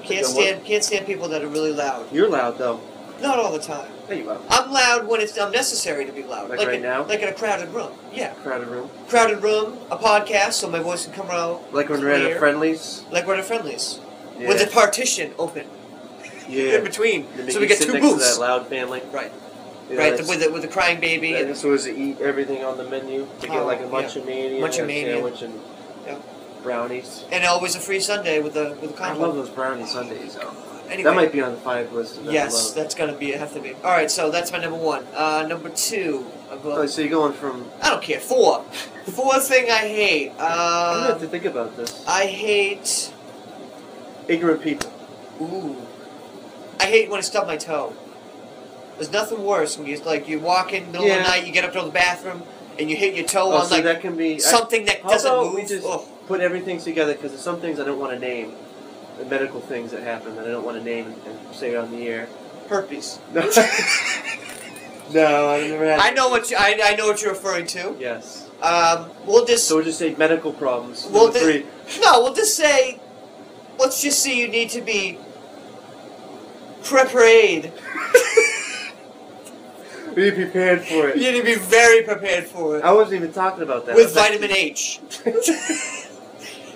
[0.02, 2.12] Can't stand can't stand people that are really loud.
[2.12, 2.80] You're loud though.
[3.20, 3.90] Not all the time.
[4.08, 4.30] There you.
[4.48, 6.48] I'm loud when it's unnecessary to be loud.
[6.50, 7.04] Like right in, now?
[7.04, 7.92] Like in a crowded room.
[8.12, 8.32] Yeah.
[8.34, 8.90] Crowded room.
[9.08, 11.72] Crowded room, a podcast, so my voice can come out.
[11.72, 12.36] Like when we're at Clear.
[12.36, 13.04] a Friendly's.
[13.10, 14.00] Like we're at Friendly's.
[14.38, 14.48] Yeah.
[14.48, 15.66] With the partition open
[16.48, 16.76] yeah.
[16.78, 17.26] in between.
[17.36, 18.34] Then So we get sit two next to booths.
[18.36, 19.02] that loud family.
[19.12, 19.30] Right.
[19.90, 21.32] Yeah, right, the, that's- with, the, with the crying baby.
[21.34, 23.26] And And, this was to eat everything on the menu.
[23.40, 23.88] To get Oh, like a yeah.
[23.90, 25.14] munch mania, Munch-a-mania.
[25.14, 25.60] sandwich and
[26.06, 26.18] Yeah.
[26.62, 27.24] brownies.
[27.30, 29.26] and always a free Sunday with the with the I combo.
[29.26, 30.38] love those brownie sundaes.
[30.90, 31.04] Anyway.
[31.10, 32.18] That might be on the five list.
[32.18, 33.74] of Yes, number that's gonna be have to be.
[33.84, 35.06] All right, so that's my number one.
[35.14, 36.26] Uh, number two.
[36.50, 37.70] uh, Oh, so you're going from.
[37.80, 38.18] I don't care.
[38.18, 38.64] Four.
[39.06, 40.30] Fourth thing I hate.
[40.32, 42.04] I'm gonna have to Um, think about this.
[42.08, 43.12] I hate.
[44.28, 44.90] Ignorant people.
[45.40, 45.76] Ooh.
[46.80, 47.92] I hate when I stub my toe.
[48.96, 51.22] There's nothing worse when you like you walk in the middle of Yeah.
[51.22, 52.42] the night, you get up to the bathroom,
[52.78, 54.34] and you hit your toe Oh, on so like that can be.
[54.34, 55.54] I- something that How doesn't about move.
[55.54, 56.02] we just Ugh.
[56.26, 58.54] put everything together because there's some things I don't want to name,
[59.20, 61.90] the medical things that happen that I don't want to name and, and say on
[61.92, 62.28] the air.
[62.68, 63.18] herpes.
[65.12, 65.98] No, no, I never had.
[65.98, 67.96] I know what you, I, I know what you're referring to.
[67.98, 68.48] Yes.
[68.62, 71.04] Um, we'll just So we'll just say medical problems.
[71.10, 72.00] Well, Number the- three.
[72.00, 73.00] no, we'll just say.
[73.78, 75.18] Let's just say you need to be
[76.84, 77.72] prepared.
[80.14, 81.16] Be prepared for it.
[81.18, 83.94] You need to be very prepared for it I wasn't even talking about that.
[83.94, 84.98] with I was vitamin H.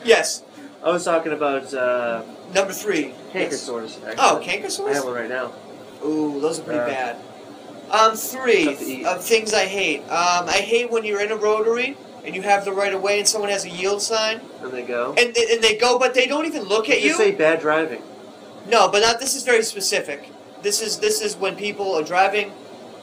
[0.05, 0.43] yes.
[0.85, 3.13] I was talking about uh, Number three.
[3.33, 3.61] canker Yes.
[3.63, 3.99] sores.
[4.07, 4.17] Actually.
[4.19, 5.53] Oh, canker I have one right now.
[6.05, 7.17] Ooh, those are pretty Uh, bad.
[7.91, 9.07] Um, three Tough to eat.
[9.07, 10.01] of things I hate.
[10.11, 13.19] Um, I hate when you're in a rotary and you have the right of way
[13.19, 15.15] and someone has a yield sign And they go.
[15.17, 17.15] and they, and they go, but they don't even look at You you.
[17.17, 18.03] say bad driving.
[18.69, 19.21] No, but not.
[19.21, 20.29] This is very specific.
[20.63, 22.51] This is this is when people are driving.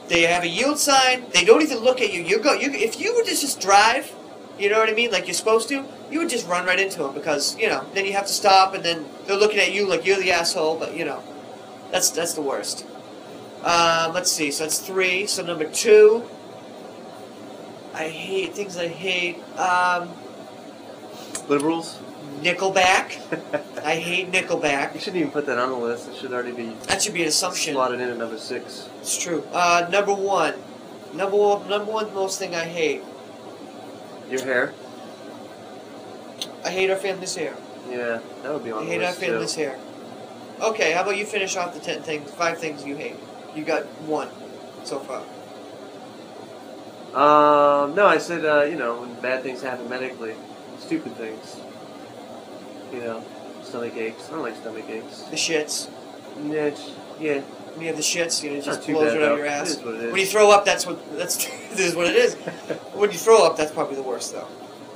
[0.08, 1.24] They have a yield sign.
[1.32, 2.22] They don't even look at you.
[2.22, 2.52] You go.
[2.54, 4.12] You if you would just just drive,
[4.58, 5.84] you know what I mean, like you're supposed to.
[6.10, 7.84] You would just run right into them because you know.
[7.94, 10.78] Then you have to stop, and then they're looking at you like you're the asshole.
[10.78, 11.22] But you know,
[11.90, 12.86] that's that's the worst.
[13.64, 14.50] Um, let's see.
[14.50, 15.26] So that's three.
[15.26, 16.24] So number two.
[17.94, 19.38] I hate things I hate.
[19.58, 20.10] Um,
[21.48, 21.98] Liberals.
[22.40, 23.20] Nickelback.
[23.84, 24.94] I hate Nickelback.
[24.94, 26.08] You shouldn't even put that on the list.
[26.08, 27.74] It should already be That should be an assumption.
[27.74, 28.88] slotted in at number six.
[29.00, 29.44] It's true.
[29.52, 30.54] Uh, number one.
[31.14, 33.02] Number one, number one most thing I hate.
[34.32, 34.72] Your hair.
[36.64, 37.54] I hate our family's hair.
[37.90, 39.26] Yeah, that would be on I the hate our list too.
[39.26, 39.78] family's hair.
[40.60, 43.16] Okay, how about you finish off the ten things, five things you hate?
[43.54, 44.28] You got one
[44.84, 45.20] so far.
[47.12, 50.34] Um, no, I said, uh, you know, when bad things happen medically,
[50.78, 51.56] stupid things.
[52.90, 53.24] You know,
[53.62, 54.28] stomach aches.
[54.28, 55.18] I don't like stomach aches.
[55.24, 55.90] The shits.
[56.42, 56.90] Yeah, it's,
[57.20, 57.42] yeah.
[57.72, 59.46] When you have the shits, you know, it just not blows right out of your
[59.46, 59.70] ass.
[59.70, 60.12] is what it is.
[60.12, 61.36] When you throw up, that's what that's
[61.70, 62.34] this is what it is.
[62.94, 64.46] when you throw up, that's probably the worst though.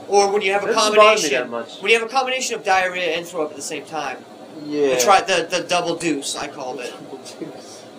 [0.08, 1.30] Or when you have a That bother me combination.
[1.32, 1.80] that much.
[1.80, 4.18] When you have a combination of diarrhea and throw up at the same time.
[4.64, 4.94] Yeah.
[4.94, 6.94] The try the, the double deuce, I called it.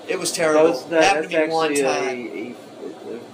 [0.07, 0.69] It was That terrible.
[0.69, 2.55] was, that, Happened that's to me one time.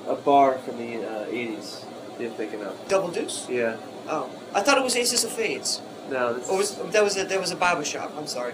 [0.08, 1.86] a, a, a bar from the uh, 80s,
[2.20, 2.76] you're thinking of.
[2.88, 3.48] Double deuce?
[3.48, 3.78] Yeah.
[4.08, 5.82] Oh, I thought it was Aces of Fades.
[6.10, 8.12] No, this, Or was that was a, there was a barber shop?
[8.18, 8.54] I'm sorry.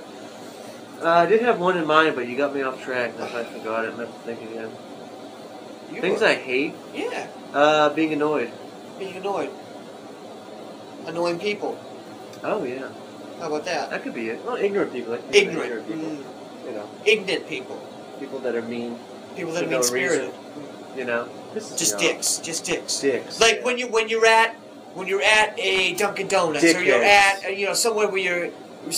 [1.01, 3.13] Uh, I did have one in mind, but you got me off track.
[3.15, 3.93] and I forgot it.
[3.93, 4.69] and I have to think again.
[5.93, 6.75] You Things I hate.
[6.93, 8.51] yeah, Uh, being annoyed.
[8.99, 9.49] being annoyed,
[11.05, 11.77] annoying people.
[12.43, 12.89] Oh yeah,
[13.39, 13.89] How about that?
[13.89, 14.43] that could be it.
[14.45, 15.13] Well, ignorant people.
[15.13, 16.01] Like, know, Ignorant, people.
[16.03, 17.77] mm, You know, ignorant people,
[18.19, 18.97] people that are mean.
[19.35, 20.33] people that are no mean spirited.
[20.95, 22.01] You know, Just off.
[22.01, 22.99] dicks, just dicks.
[22.99, 23.39] Dicks.
[23.39, 23.63] Like yeah.
[23.65, 24.55] when you when you're at
[24.93, 28.51] when you're at a Dunkin' Donuts or you're at you know somewhere where you're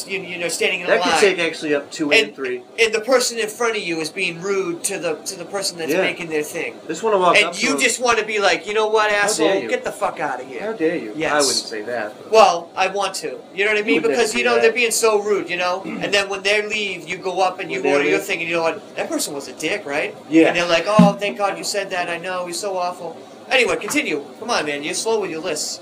[0.07, 1.09] you, you know standing in a that line.
[1.11, 2.63] could take actually up two and, And- three.
[2.79, 5.77] and the person in front of you is being rude to the to the person
[5.77, 6.01] that's Yeah.
[6.01, 8.73] making their thing, This to walk up and you just want to be like, you
[8.73, 10.61] know what, asshole, get the fuck out of here.
[10.61, 11.13] How dare you?
[11.15, 11.31] Yes.
[11.31, 12.15] I wouldn't say that.
[12.23, 13.39] but- Well, I want to.
[13.55, 14.01] You know what I mean?
[14.01, 14.61] never Because you know that.
[14.63, 15.81] they're being so rude, you know.
[15.85, 18.47] and then when they leave, you go up and you When order your thing, and
[18.49, 18.95] you know what?
[18.95, 20.15] That person was a dick, right?
[20.29, 20.47] Yeah.
[20.47, 22.09] And they're like, oh, thank God you said that.
[22.09, 23.17] I know he's so awful.
[23.49, 24.23] Anyway, continue.
[24.39, 24.83] Come on, man.
[24.83, 25.79] You're slow with your lists.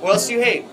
[0.00, 0.64] What else do you hate?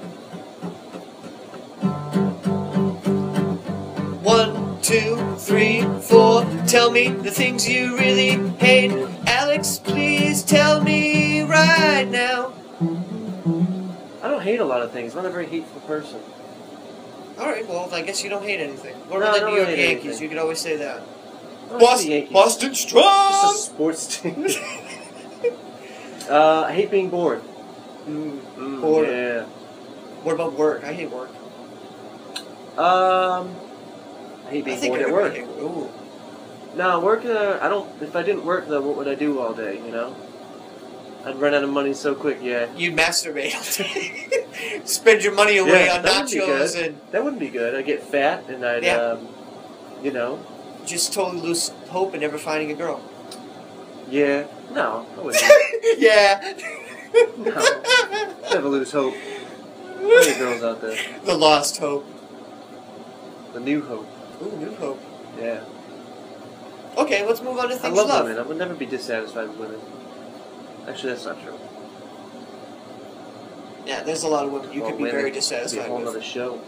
[4.30, 6.46] One, two, three, four.
[6.68, 8.92] Tell me the things you really hate.
[9.26, 12.54] Alex, please tell me right now.
[14.22, 15.16] I don't hate a lot of things.
[15.16, 16.20] I'm not a very hateful person.
[17.40, 18.94] All right, well, I guess you don't hate anything.
[19.10, 20.06] What No, about I the New York Yankees?
[20.06, 20.22] anything.
[20.24, 21.02] You could always say that.
[21.74, 22.70] I don't hate the Boston.
[22.70, 23.54] Boston Just a strong.
[23.56, 24.46] sports team.
[26.30, 27.42] uh, I hate being bored.
[28.08, 29.08] Mm, Mm, Bored.
[29.08, 29.46] Yeah.
[30.22, 30.84] What about work?
[30.84, 31.30] I hate work.
[32.78, 33.56] Um,
[34.50, 35.38] I hate I being think bored at work.
[35.60, 35.90] Ooh.
[36.76, 37.24] No, work.
[37.26, 37.90] Uh, I don't.
[38.02, 39.76] If I didn't work, though, what would I do all day?
[39.86, 40.16] You know,
[41.26, 42.40] I'd run out of money so quick.
[42.42, 44.82] Yeah, You'd masturbate all day.
[44.86, 46.86] Spend your money away Yeah, on that would be nachos good.
[46.86, 47.76] and that wouldn't be good.
[47.76, 48.96] I'd get fat, and I'd, Yeah.
[48.98, 49.28] um,
[50.04, 50.40] you know,
[50.86, 53.02] just totally lose hope in never finding a girl.
[54.10, 54.46] yeah.
[54.72, 55.44] No, I wouldn't.
[55.98, 56.54] yeah.
[57.40, 58.34] No.
[58.54, 59.16] Never lose hope.
[59.98, 60.96] Plenty of girls out there.
[61.26, 62.06] The lost hope.
[63.54, 64.08] The new hope.
[64.42, 65.02] Ooh, new hope.
[65.40, 65.64] Yeah.
[66.98, 68.26] Okay, let's move on to I things love, love.
[68.26, 68.40] women.
[68.40, 69.80] I would never be dissatisfied with women.
[70.88, 71.58] Actually, that's not true.
[73.86, 75.42] Yeah, there's a lot of women you Well, could be women very That'd be a
[75.42, 76.08] dissatisfied whole with.
[76.08, 76.60] other show.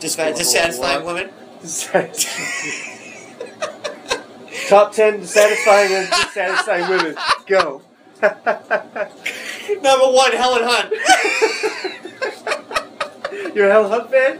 [0.00, 1.14] Disfa- whole dissatisfying lot.
[1.14, 1.30] women.
[4.68, 7.16] Top ten dissatisfying and dissatisfying women.
[7.46, 7.82] Go.
[8.22, 10.92] Number one, Helen Hunt.
[13.54, 14.38] You're a Hell Hunt fan?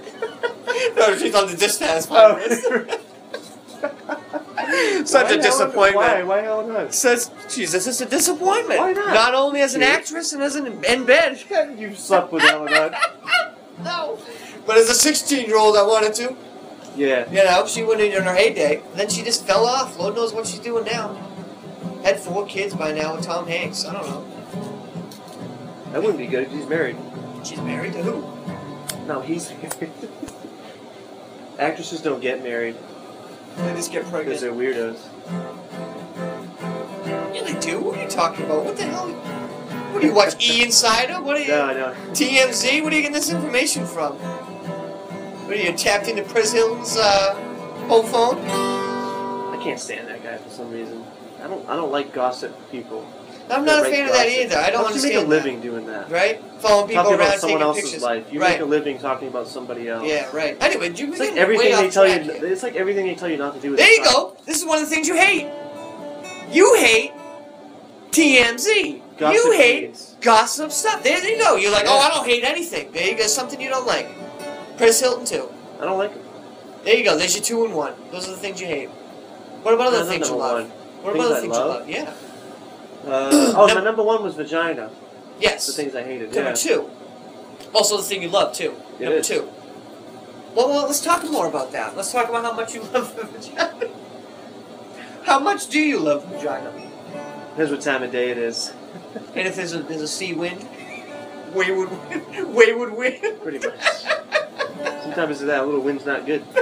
[0.97, 2.65] No, she's on the dissatisfying list.
[5.09, 5.95] Such Why a disappointment.
[5.95, 6.23] Why?
[6.23, 6.93] Why Helen Hunt?
[6.93, 8.81] Says, Jesus, it's a disappointment.
[8.81, 9.15] Why not?
[9.15, 11.43] Not only as an actress and as an in bed.
[11.79, 12.95] You slept with Helen Hunt.
[13.85, 14.19] no.
[14.67, 16.37] But as a 16 year old, I wanted to.
[16.97, 17.31] Yeah.
[17.31, 18.83] You know, she went in in her heyday.
[18.95, 19.99] Then she just fell off.
[19.99, 21.15] Lord knows what she's doing now.
[22.03, 23.85] Had four kids by now with Tom Hanks.
[23.85, 24.25] I don't know.
[25.93, 26.49] That wouldn't be good.
[26.49, 26.97] He's married.
[27.45, 29.07] She's married to who?
[29.07, 29.93] No, he's married.
[31.59, 32.77] Actresses don't get married
[33.57, 34.41] They just get because pregnant.
[34.41, 34.99] they're weirdos.
[37.35, 37.81] Yeah, they do.
[37.81, 38.65] What are you talking about?
[38.65, 39.09] What the hell?
[39.93, 40.49] What do you watch?
[40.49, 41.21] E Insider?
[41.21, 41.49] What are you?
[41.53, 41.95] No, no.
[42.13, 42.83] TMZ?
[42.83, 44.15] What are you getting this information from?
[44.15, 47.35] What are you tapped into Perez Hilton's uh,
[47.89, 48.39] home phone?
[48.39, 51.05] I can't stand that guy for some reason.
[51.43, 53.05] I don't I don't like gossip people.
[53.51, 54.57] I'm not a fan of that either.
[54.59, 55.29] I don't How do you make a that.
[55.29, 56.11] living doing that?
[56.11, 56.43] Right?
[56.61, 58.03] Following people talking around, taking else's pictures.
[58.03, 58.33] life.
[58.33, 58.51] You right.
[58.53, 60.07] make a living talking about somebody else.
[60.07, 60.57] Yeah, right.
[60.61, 62.15] Anyway, you It's like everything they tell you.
[62.33, 63.77] It's like everything they tell you not to do.
[63.77, 64.37] There you go.
[64.45, 65.49] This is one of the things you hate.
[66.51, 67.13] You hate
[68.11, 69.03] TMZ.
[69.19, 71.03] Gossip you hate gossip stuff.
[71.03, 71.57] There you go.
[71.57, 71.91] You're like, Yeah.
[71.93, 72.93] oh, I don't hate anything.
[72.93, 73.27] There you go.
[73.27, 74.09] Something you don't like.
[74.79, 75.51] Perez Hilton too.
[75.81, 76.25] I don't like it.
[76.85, 77.19] There you go.
[77.19, 77.95] There's your two and one.
[78.13, 78.89] Those are the things you hate.
[79.63, 80.63] What about other things you love?
[80.63, 80.71] one.
[81.03, 81.89] What Things about other I things love?
[81.89, 82.07] you love?
[82.09, 82.15] Yeah.
[83.07, 84.91] Uh, oh, my number one was vagina.
[85.41, 85.67] Yes.
[85.67, 86.35] The things I hated.
[86.35, 86.55] Number yeah.
[86.55, 86.91] two.
[87.75, 88.75] Also the thing you love too.
[88.99, 89.29] It Number is.
[89.29, 89.49] two.
[90.55, 91.97] Well, well, let's talk more about that.
[91.97, 93.89] Let's talk about how much you love the vagina.
[95.25, 96.73] How much do you love vagina?
[97.57, 98.73] Here's what time of day it is.
[99.35, 100.67] And if there's a there's a sea wind,
[101.53, 103.41] wayward wind, wayward wind.
[103.43, 103.81] Pretty much.
[105.03, 106.45] Sometimes that a little wind's not good,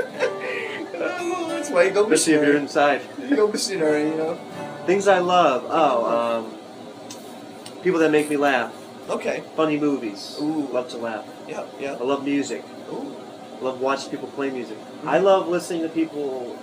[0.99, 3.03] Oh, that's why you go especially if you're inside.
[3.29, 4.38] You go missionary, you know.
[4.87, 5.66] Things I love.
[5.68, 8.72] Oh, um, people that make me laugh.
[9.09, 9.42] Okay.
[9.57, 10.37] Funny movies.
[10.40, 10.68] Ooh.
[10.72, 11.27] Love to laugh.
[11.49, 11.92] Yeah, yeah.
[11.94, 12.64] I love music.
[12.90, 13.16] Ooh.
[13.59, 14.79] I love watching people play music.
[15.05, 16.59] I love listening to people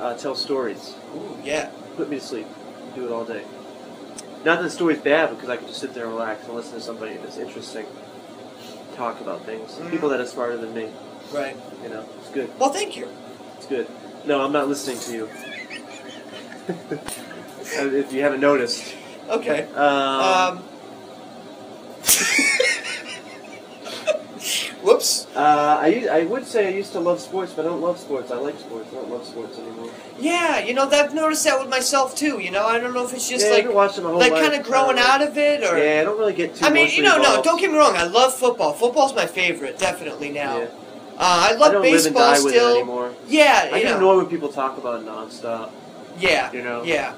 [0.00, 0.94] uh, tell stories.
[1.16, 1.70] Ooh, yeah.
[1.96, 2.46] Put me to sleep.
[2.94, 3.44] Do it all day.
[4.44, 6.74] Not that the story's bad, because I can just sit there and relax and listen
[6.74, 7.86] to somebody that's interesting
[8.94, 9.72] talk about things.
[9.72, 9.90] Mhm.
[9.90, 10.88] People that are smarter than me.
[11.32, 11.56] Right.
[11.82, 12.50] You know, it's good.
[12.58, 13.08] Well, thank you.
[13.56, 13.88] It's good.
[14.24, 15.28] No, I'm not listening to you.
[16.68, 18.94] if you haven't noticed.
[19.28, 19.64] Okay.
[19.74, 20.62] Um, Um.
[24.82, 25.26] Whoops.
[25.34, 28.30] uh, I, I would say I used to love sports, but I don't love sports.
[28.30, 28.90] I like sports.
[28.92, 29.88] I don't love sports anymore.
[30.18, 32.38] Yeah, you know, I've noticed that with myself too.
[32.38, 34.18] You know, I don't know if it's just yeah, like I've been watching my whole
[34.20, 36.66] like kind of growing out of it, or Yeah, I don't really get too.
[36.66, 37.96] I mean, you know, emotionally no, don't get me wrong.
[37.96, 38.74] I love football.
[38.74, 40.58] Football's my favorite, definitely now.
[40.58, 40.64] Yeah.
[41.16, 42.74] Uh, I I love and baseball die with it still.
[42.76, 43.14] anymore.
[43.26, 43.96] Yeah, I get know.
[43.96, 45.70] annoyed when people talk about it nonstop.
[46.18, 46.82] Yeah, You know.
[46.84, 47.14] yeah.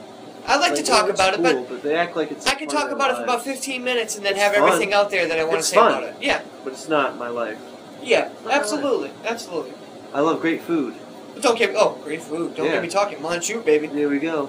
[0.49, 2.47] I'd like to oh, talk it's about it, but but they act like it's.
[2.47, 4.63] I can talk about it for about 15 minutes and then It's have fun.
[4.69, 5.91] everything out there that I want to say fun.
[5.91, 6.15] about it.
[6.21, 7.59] Yeah, But it's not my life.
[8.03, 9.73] yeah, not my absolutely, absolutely.
[10.15, 10.95] I love great food.
[11.35, 11.77] But don't get me.
[11.79, 12.55] Oh, great food.
[12.55, 12.73] Don't Yeah.
[12.75, 13.21] get me talking.
[13.21, 13.89] Munch shoot, baby.
[13.89, 14.49] There we go.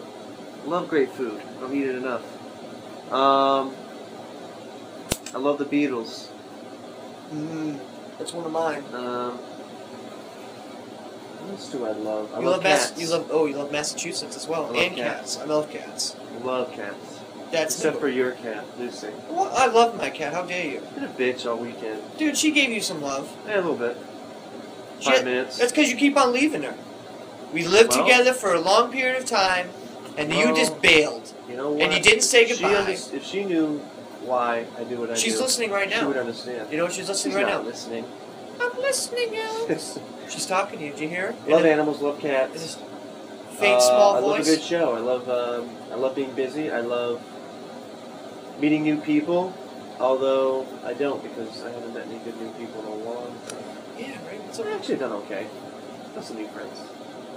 [0.65, 1.41] Love great food.
[1.57, 2.21] I don't eat it enough.
[3.11, 3.73] Um,
[5.33, 6.27] I love the Beatles.
[7.33, 7.79] Mm,
[8.19, 8.83] that's one of mine.
[8.93, 9.39] Um,
[11.47, 12.33] what else I love?
[12.33, 13.01] I you love, love Mass- cats.
[13.01, 13.27] You love.
[13.31, 15.35] Oh, you love Massachusetts as well, and cats.
[15.35, 15.39] cats.
[15.39, 16.15] I love cats.
[16.39, 17.19] I love cats.
[17.51, 19.07] That's Except for your cat, Lucy.
[19.29, 20.33] Well, I love my cat.
[20.33, 22.01] How dare you, Been a bitch all weekend.
[22.17, 22.37] dude?
[22.37, 23.33] She gave you some love.
[23.47, 23.95] Yeah, a little bit.
[24.99, 25.57] She- Five minutes.
[25.57, 26.75] That's because you keep on leaving her.
[27.53, 29.69] We lived Well- together for a long period of time,
[30.17, 31.31] and you just bailed.
[31.49, 31.83] You know what?
[31.83, 32.97] And you didn't say She goodbye.
[33.13, 33.77] if she knew
[34.25, 35.99] why I do what I She's do, she's listening right now.
[36.01, 36.67] she would understand.
[36.69, 37.69] You know what she's She's listening right not now?
[37.69, 38.03] listening.
[38.59, 39.99] I'm listening, Alex.
[40.29, 40.91] she's talking to you.
[40.91, 41.31] Did you hear?
[41.33, 41.49] her?
[41.51, 42.53] love In a- animals, love in cats.
[42.53, 42.75] this
[43.57, 44.45] faint, Uh, small I love a voice.
[44.55, 44.93] good show.
[44.95, 46.71] I love um, I love being busy.
[46.71, 47.21] I love
[48.59, 49.53] meeting new people.
[49.99, 53.57] Although I don't because I haven't met any good new people in a long time.
[53.97, 54.39] Yeah, right.
[54.47, 54.75] It's I've okay.
[54.75, 55.47] actually done okay.
[56.13, 56.79] Got some new friends.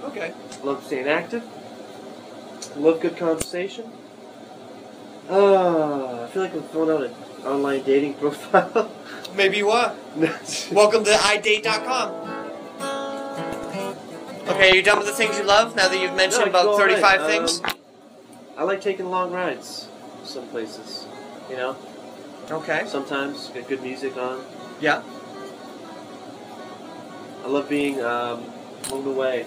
[0.05, 0.35] okay.
[0.63, 1.43] Love staying active.
[2.77, 3.91] Love good conversation.
[5.29, 7.15] Uh, I feel like I'm filling out an
[7.47, 8.91] online dating profile.
[9.35, 9.95] Maybe you are.
[10.73, 12.29] Welcome to idate.com.
[14.49, 16.77] Okay, are you done with the things you love now that you've mentioned No, about
[16.77, 17.27] 35 night.
[17.29, 17.61] things?
[17.63, 17.71] Um,
[18.57, 19.87] I like taking long rides.
[20.25, 21.07] Some places,
[21.49, 21.77] you know.
[22.51, 22.83] Okay.
[22.87, 24.45] Sometimes get good music on.
[24.81, 25.03] Yeah.
[27.45, 28.45] I love being um,
[28.89, 29.47] blown away.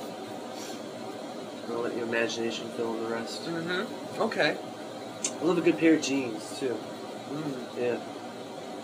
[1.69, 3.43] I'll let your imagination fill in the rest.
[3.45, 4.21] Mm-hmm.
[4.21, 4.57] Okay.
[5.39, 6.77] I love a good pair of jeans too.
[7.31, 7.79] Mm.
[7.79, 7.99] Yeah.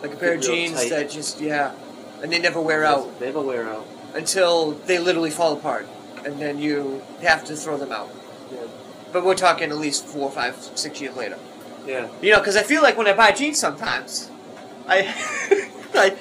[0.02, 0.90] Like a pair of Real jeans tight.
[0.90, 1.74] that just, yeah.
[2.22, 3.86] And they never wear out They never wear out.
[4.14, 5.88] until they literally fall apart.
[6.26, 8.10] And then you have to throw them out.
[8.52, 8.60] Yeah.
[9.14, 11.38] But we're talking at least four, five, six years later.
[11.86, 12.10] Yeah.
[12.22, 14.30] You know, because I feel like when I buy jeans sometimes,
[14.88, 15.00] I,
[15.94, 16.16] I,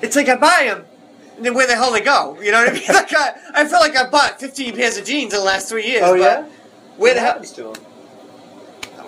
[0.00, 0.84] it's like I buy them,
[1.36, 2.38] and then where the hell they go?
[2.40, 2.82] You know what I mean?
[2.88, 5.86] Like I, I feel like I bought 15 pairs of jeans in the last three
[5.86, 6.02] years.
[6.04, 6.42] Oh but yeah.
[6.42, 6.48] Where
[6.96, 7.32] what the hell?
[7.32, 7.74] happens to them?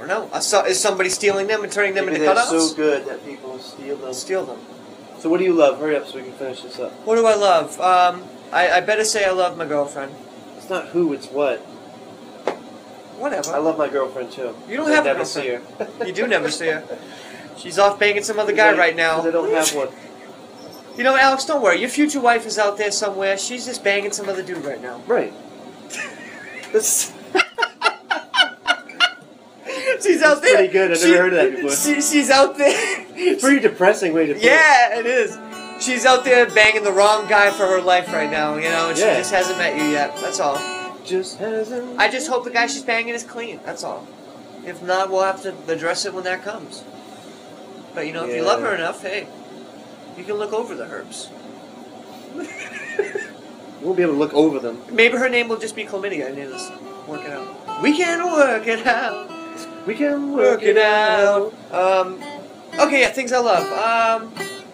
[0.01, 0.31] I don't know.
[0.33, 2.69] I saw, is somebody stealing them and turning them Maybe into they're cutouts?
[2.71, 4.15] so good that people steal them.
[4.15, 4.59] Steal them.
[5.19, 5.79] So what do you love?
[5.79, 6.93] Hurry up so we can finish this up.
[7.05, 7.79] What do I love?
[7.81, 10.15] Um, I, I better say I love my girlfriend.
[10.57, 11.59] It's not who, it's what.
[13.19, 13.51] Whatever.
[13.53, 14.55] I love my girlfriend too.
[14.67, 15.63] You don't I have a never see her.
[16.07, 16.99] You do never see her.
[17.59, 19.23] She's off banging some other guy right now.
[19.23, 19.89] Because I don't have one.
[20.97, 21.79] You know, Alex, don't worry.
[21.79, 23.37] Your future wife is out there somewhere.
[23.37, 25.03] She's just banging some other dude right now.
[25.07, 25.33] Right.
[26.73, 27.13] This,
[30.03, 30.57] She's out there.
[30.57, 30.93] pretty good.
[30.93, 31.77] I've never heard of that before.
[31.77, 33.07] She, she's out there.
[33.41, 34.47] pretty depressing way to put it.
[34.47, 35.37] yeah, it is.
[35.85, 38.57] She's out there banging the wrong guy for her life right now.
[38.57, 39.17] You know, and she Yeah.
[39.19, 40.15] just hasn't met you yet.
[40.21, 40.59] That's all.
[41.05, 41.99] just hasn't.
[41.99, 43.61] I just hope the guy she's banging is clean.
[43.65, 44.07] That's all.
[44.67, 46.85] If not, we'll have to address it when that comes.
[47.95, 49.27] But you know, if you love her enough, hey,
[50.19, 51.31] you can look over the herbs.
[53.83, 54.83] We'll be able to look over them.
[54.93, 56.59] Maybe her name will just be chlamydia and it'll
[57.07, 57.83] work it out.
[57.83, 59.30] We can work it out.
[59.87, 61.53] We can Work it out.
[61.73, 62.23] Um,
[62.79, 64.23] okay, yeah, things I love.
[64.23, 64.29] Um,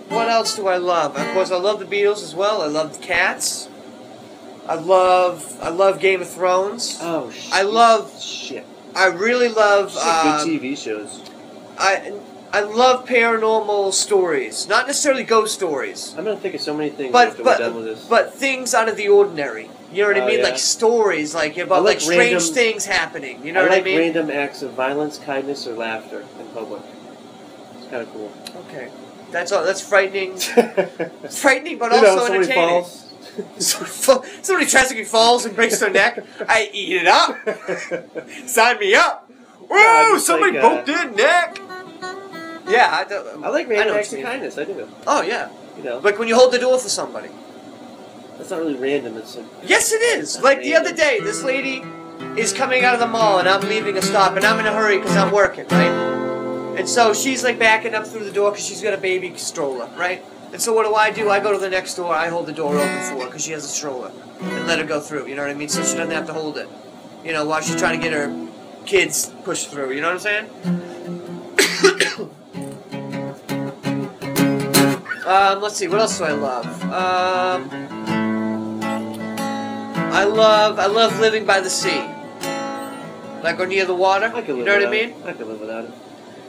[0.09, 1.17] what else do I love?
[1.17, 2.63] Of course, I love the Beatles as well.
[2.63, 3.69] I love Cats.
[4.69, 6.99] I love I love Game of Thrones.
[7.01, 7.53] Oh shit.
[7.55, 8.67] I love- shit.
[8.97, 9.93] I really love.
[9.93, 11.21] Shit, Um, good TV shows.
[11.79, 12.13] I
[12.53, 17.13] I love paranormal stories, not necessarily ghost stories, I'm gonna think of so many things
[17.13, 18.05] but after but we're done with this.
[18.09, 19.69] but things out of the ordinary.
[19.97, 20.39] You know what I Oh, mean?
[20.41, 20.45] yeah.
[20.45, 23.43] Like stories, like about like like, strange random- things happening.
[23.45, 23.99] You know I what like I mean?
[23.99, 26.83] random acts of violence, kindness, or laughter in public.
[27.79, 28.31] It's kind of cool.
[28.69, 28.89] Okay,
[29.31, 29.65] that's all.
[29.65, 30.37] That's frightening.
[31.31, 32.83] Frightening, but you know, also somebody entertaining.
[32.85, 33.03] falls.
[34.43, 36.25] Somebody tragically falls and breaks their neck.
[36.49, 37.37] I eat it up.
[38.49, 39.31] Sign me up.
[39.69, 41.59] Just somebody like, uh, broke their neck.
[42.69, 44.33] Yeah, I, don't- I like know random what acts you of mean.
[44.33, 44.57] kindness.
[44.59, 44.89] I do.
[45.07, 47.29] Oh yeah, You know, like when you hold the door for somebody.
[48.37, 49.17] That's not really random.
[49.17, 50.41] It's a, Yes, it is.
[50.41, 51.83] Like the other day, this lady
[52.37, 54.73] is coming out of the mall, and I'm leaving a stop, and I'm in a
[54.73, 56.15] hurry because I'm working, right?
[56.79, 59.89] And so she's like backing up through the door because she's got a baby stroller,
[59.97, 60.23] right?
[60.53, 61.31] And so what do I do?
[61.31, 62.15] I go to the next door.
[62.15, 64.85] I hold the door open for her because she has a stroller, and let her
[64.85, 65.27] go through.
[65.27, 65.69] You know what I mean?
[65.69, 66.69] So she doesn't have to hold it.
[67.25, 68.49] You know, while she's trying to get her
[68.85, 69.93] kids pushed through.
[69.93, 70.47] You know what I'm saying?
[75.27, 75.89] um, let's see.
[75.89, 76.83] What else do I love?
[76.93, 77.96] Um.
[80.17, 82.01] I love I love living by the sea.
[83.43, 84.33] Like or near the water.
[84.35, 85.11] I could live You know what I mean?
[85.11, 85.27] it.
[85.27, 85.91] I could live without it.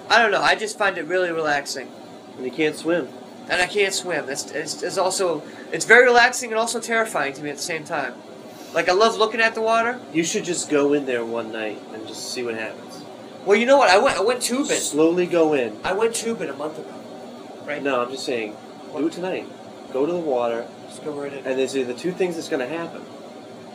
[0.10, 0.42] I don't know.
[0.42, 1.92] I just find it really relaxing.
[2.38, 3.10] And you can't swim.
[3.50, 4.30] And I can't swim.
[4.30, 5.44] It's, it's, it's also
[5.74, 8.14] it's very relaxing and also terrifying to me at the same time.
[8.74, 10.00] Like I love looking at the water.
[10.14, 13.04] You should just go in there one night and just see what happens.
[13.46, 13.90] Well, you know what?
[13.90, 14.78] I went I went tubing.
[14.78, 15.78] Slowly go in.
[15.84, 16.94] I went tubing a month ago.
[17.66, 17.84] Right.
[17.84, 18.56] No, I'm just saying,
[18.96, 19.46] do it tonight.
[19.92, 21.46] Go to the water, Just go right in.
[21.46, 23.02] and there's either two things that's going to happen.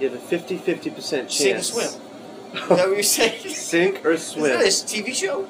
[0.03, 1.37] You have a 50 50% chance.
[1.37, 1.87] Sink or swim.
[1.87, 3.39] Is that what you're saying?
[3.55, 4.51] Sink or swim.
[4.61, 5.49] Is that a TV show?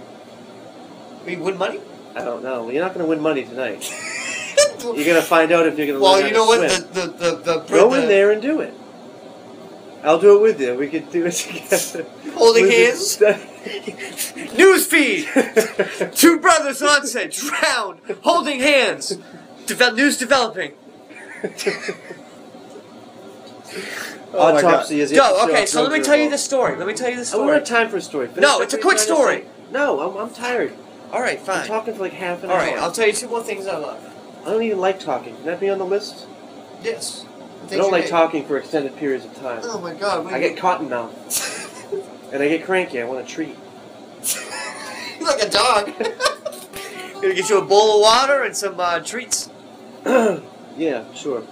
[1.24, 1.80] We win money?
[2.14, 2.68] I don't know.
[2.68, 3.80] You're not going to win money tonight.
[4.82, 6.02] You're going to find out if you're going to win.
[6.02, 6.70] well, you know what?
[6.70, 6.92] swim.
[6.92, 8.74] The the the, the, Go the in there and do it.
[10.02, 10.74] I'll do it with you.
[10.74, 12.04] We could do it together.
[12.34, 13.16] Holding With hands.
[13.16, 15.28] the- News feed.
[16.14, 19.16] Two brothers on set drowned, holding hands.
[19.66, 20.72] Deve- news developing.
[24.34, 25.44] Oh Autopsy is Go.
[25.48, 26.76] Okay, so let me tell you the story.
[26.76, 27.42] Let me tell you the story.
[27.42, 27.78] I don't story.
[27.78, 28.26] have time for a story.
[28.28, 29.44] Finish No, it's a quick story.
[29.70, 30.72] No, I'm, I'm tired.
[31.12, 31.66] All right, I'm fine.
[31.66, 32.62] talking for like half an All hour.
[32.62, 34.02] right, I'll tell you two more things I love.
[34.42, 35.36] I don't even like talking.
[35.36, 36.26] Can that be on the list?
[36.82, 37.26] Yes.
[37.70, 39.60] I don't like talking for extended periods of time.
[39.64, 40.26] Oh my god.
[40.32, 41.58] I get cotton mouth.
[42.32, 42.98] And I get cranky.
[42.98, 43.54] I want a treat.
[45.20, 45.92] You're like a dog.
[47.20, 49.50] Gonna get you a bowl of water and some uh, treats.
[50.06, 51.42] yeah, sure.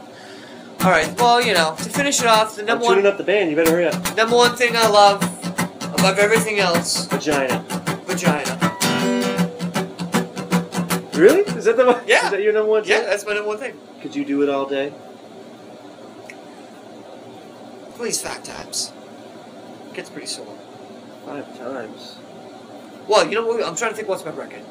[0.82, 1.14] All right.
[1.20, 3.50] Well, you know, to finish it off, the number I'm tuning one up the band.
[3.50, 4.16] You better hurry up.
[4.16, 5.22] number one thing I love
[5.92, 7.62] above everything else, Vagina.
[8.06, 8.56] vagina.
[11.12, 11.40] Really?
[11.54, 12.02] Is that the one?
[12.06, 12.24] Yeah.
[12.24, 12.84] Is that your number one?
[12.86, 13.78] Yeah, that's my number one thing.
[14.00, 14.94] Could you do it all day?
[17.96, 18.90] Please, five times.
[19.92, 20.56] Gets pretty sore.
[21.26, 22.16] Five times.
[23.06, 23.62] Well, you know what?
[23.62, 24.62] I'm trying to think what's my record.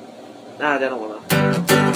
[0.57, 1.88] Nah, I don't want to.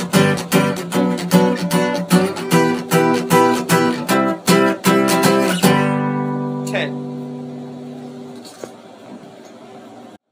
[6.83, 7.12] it.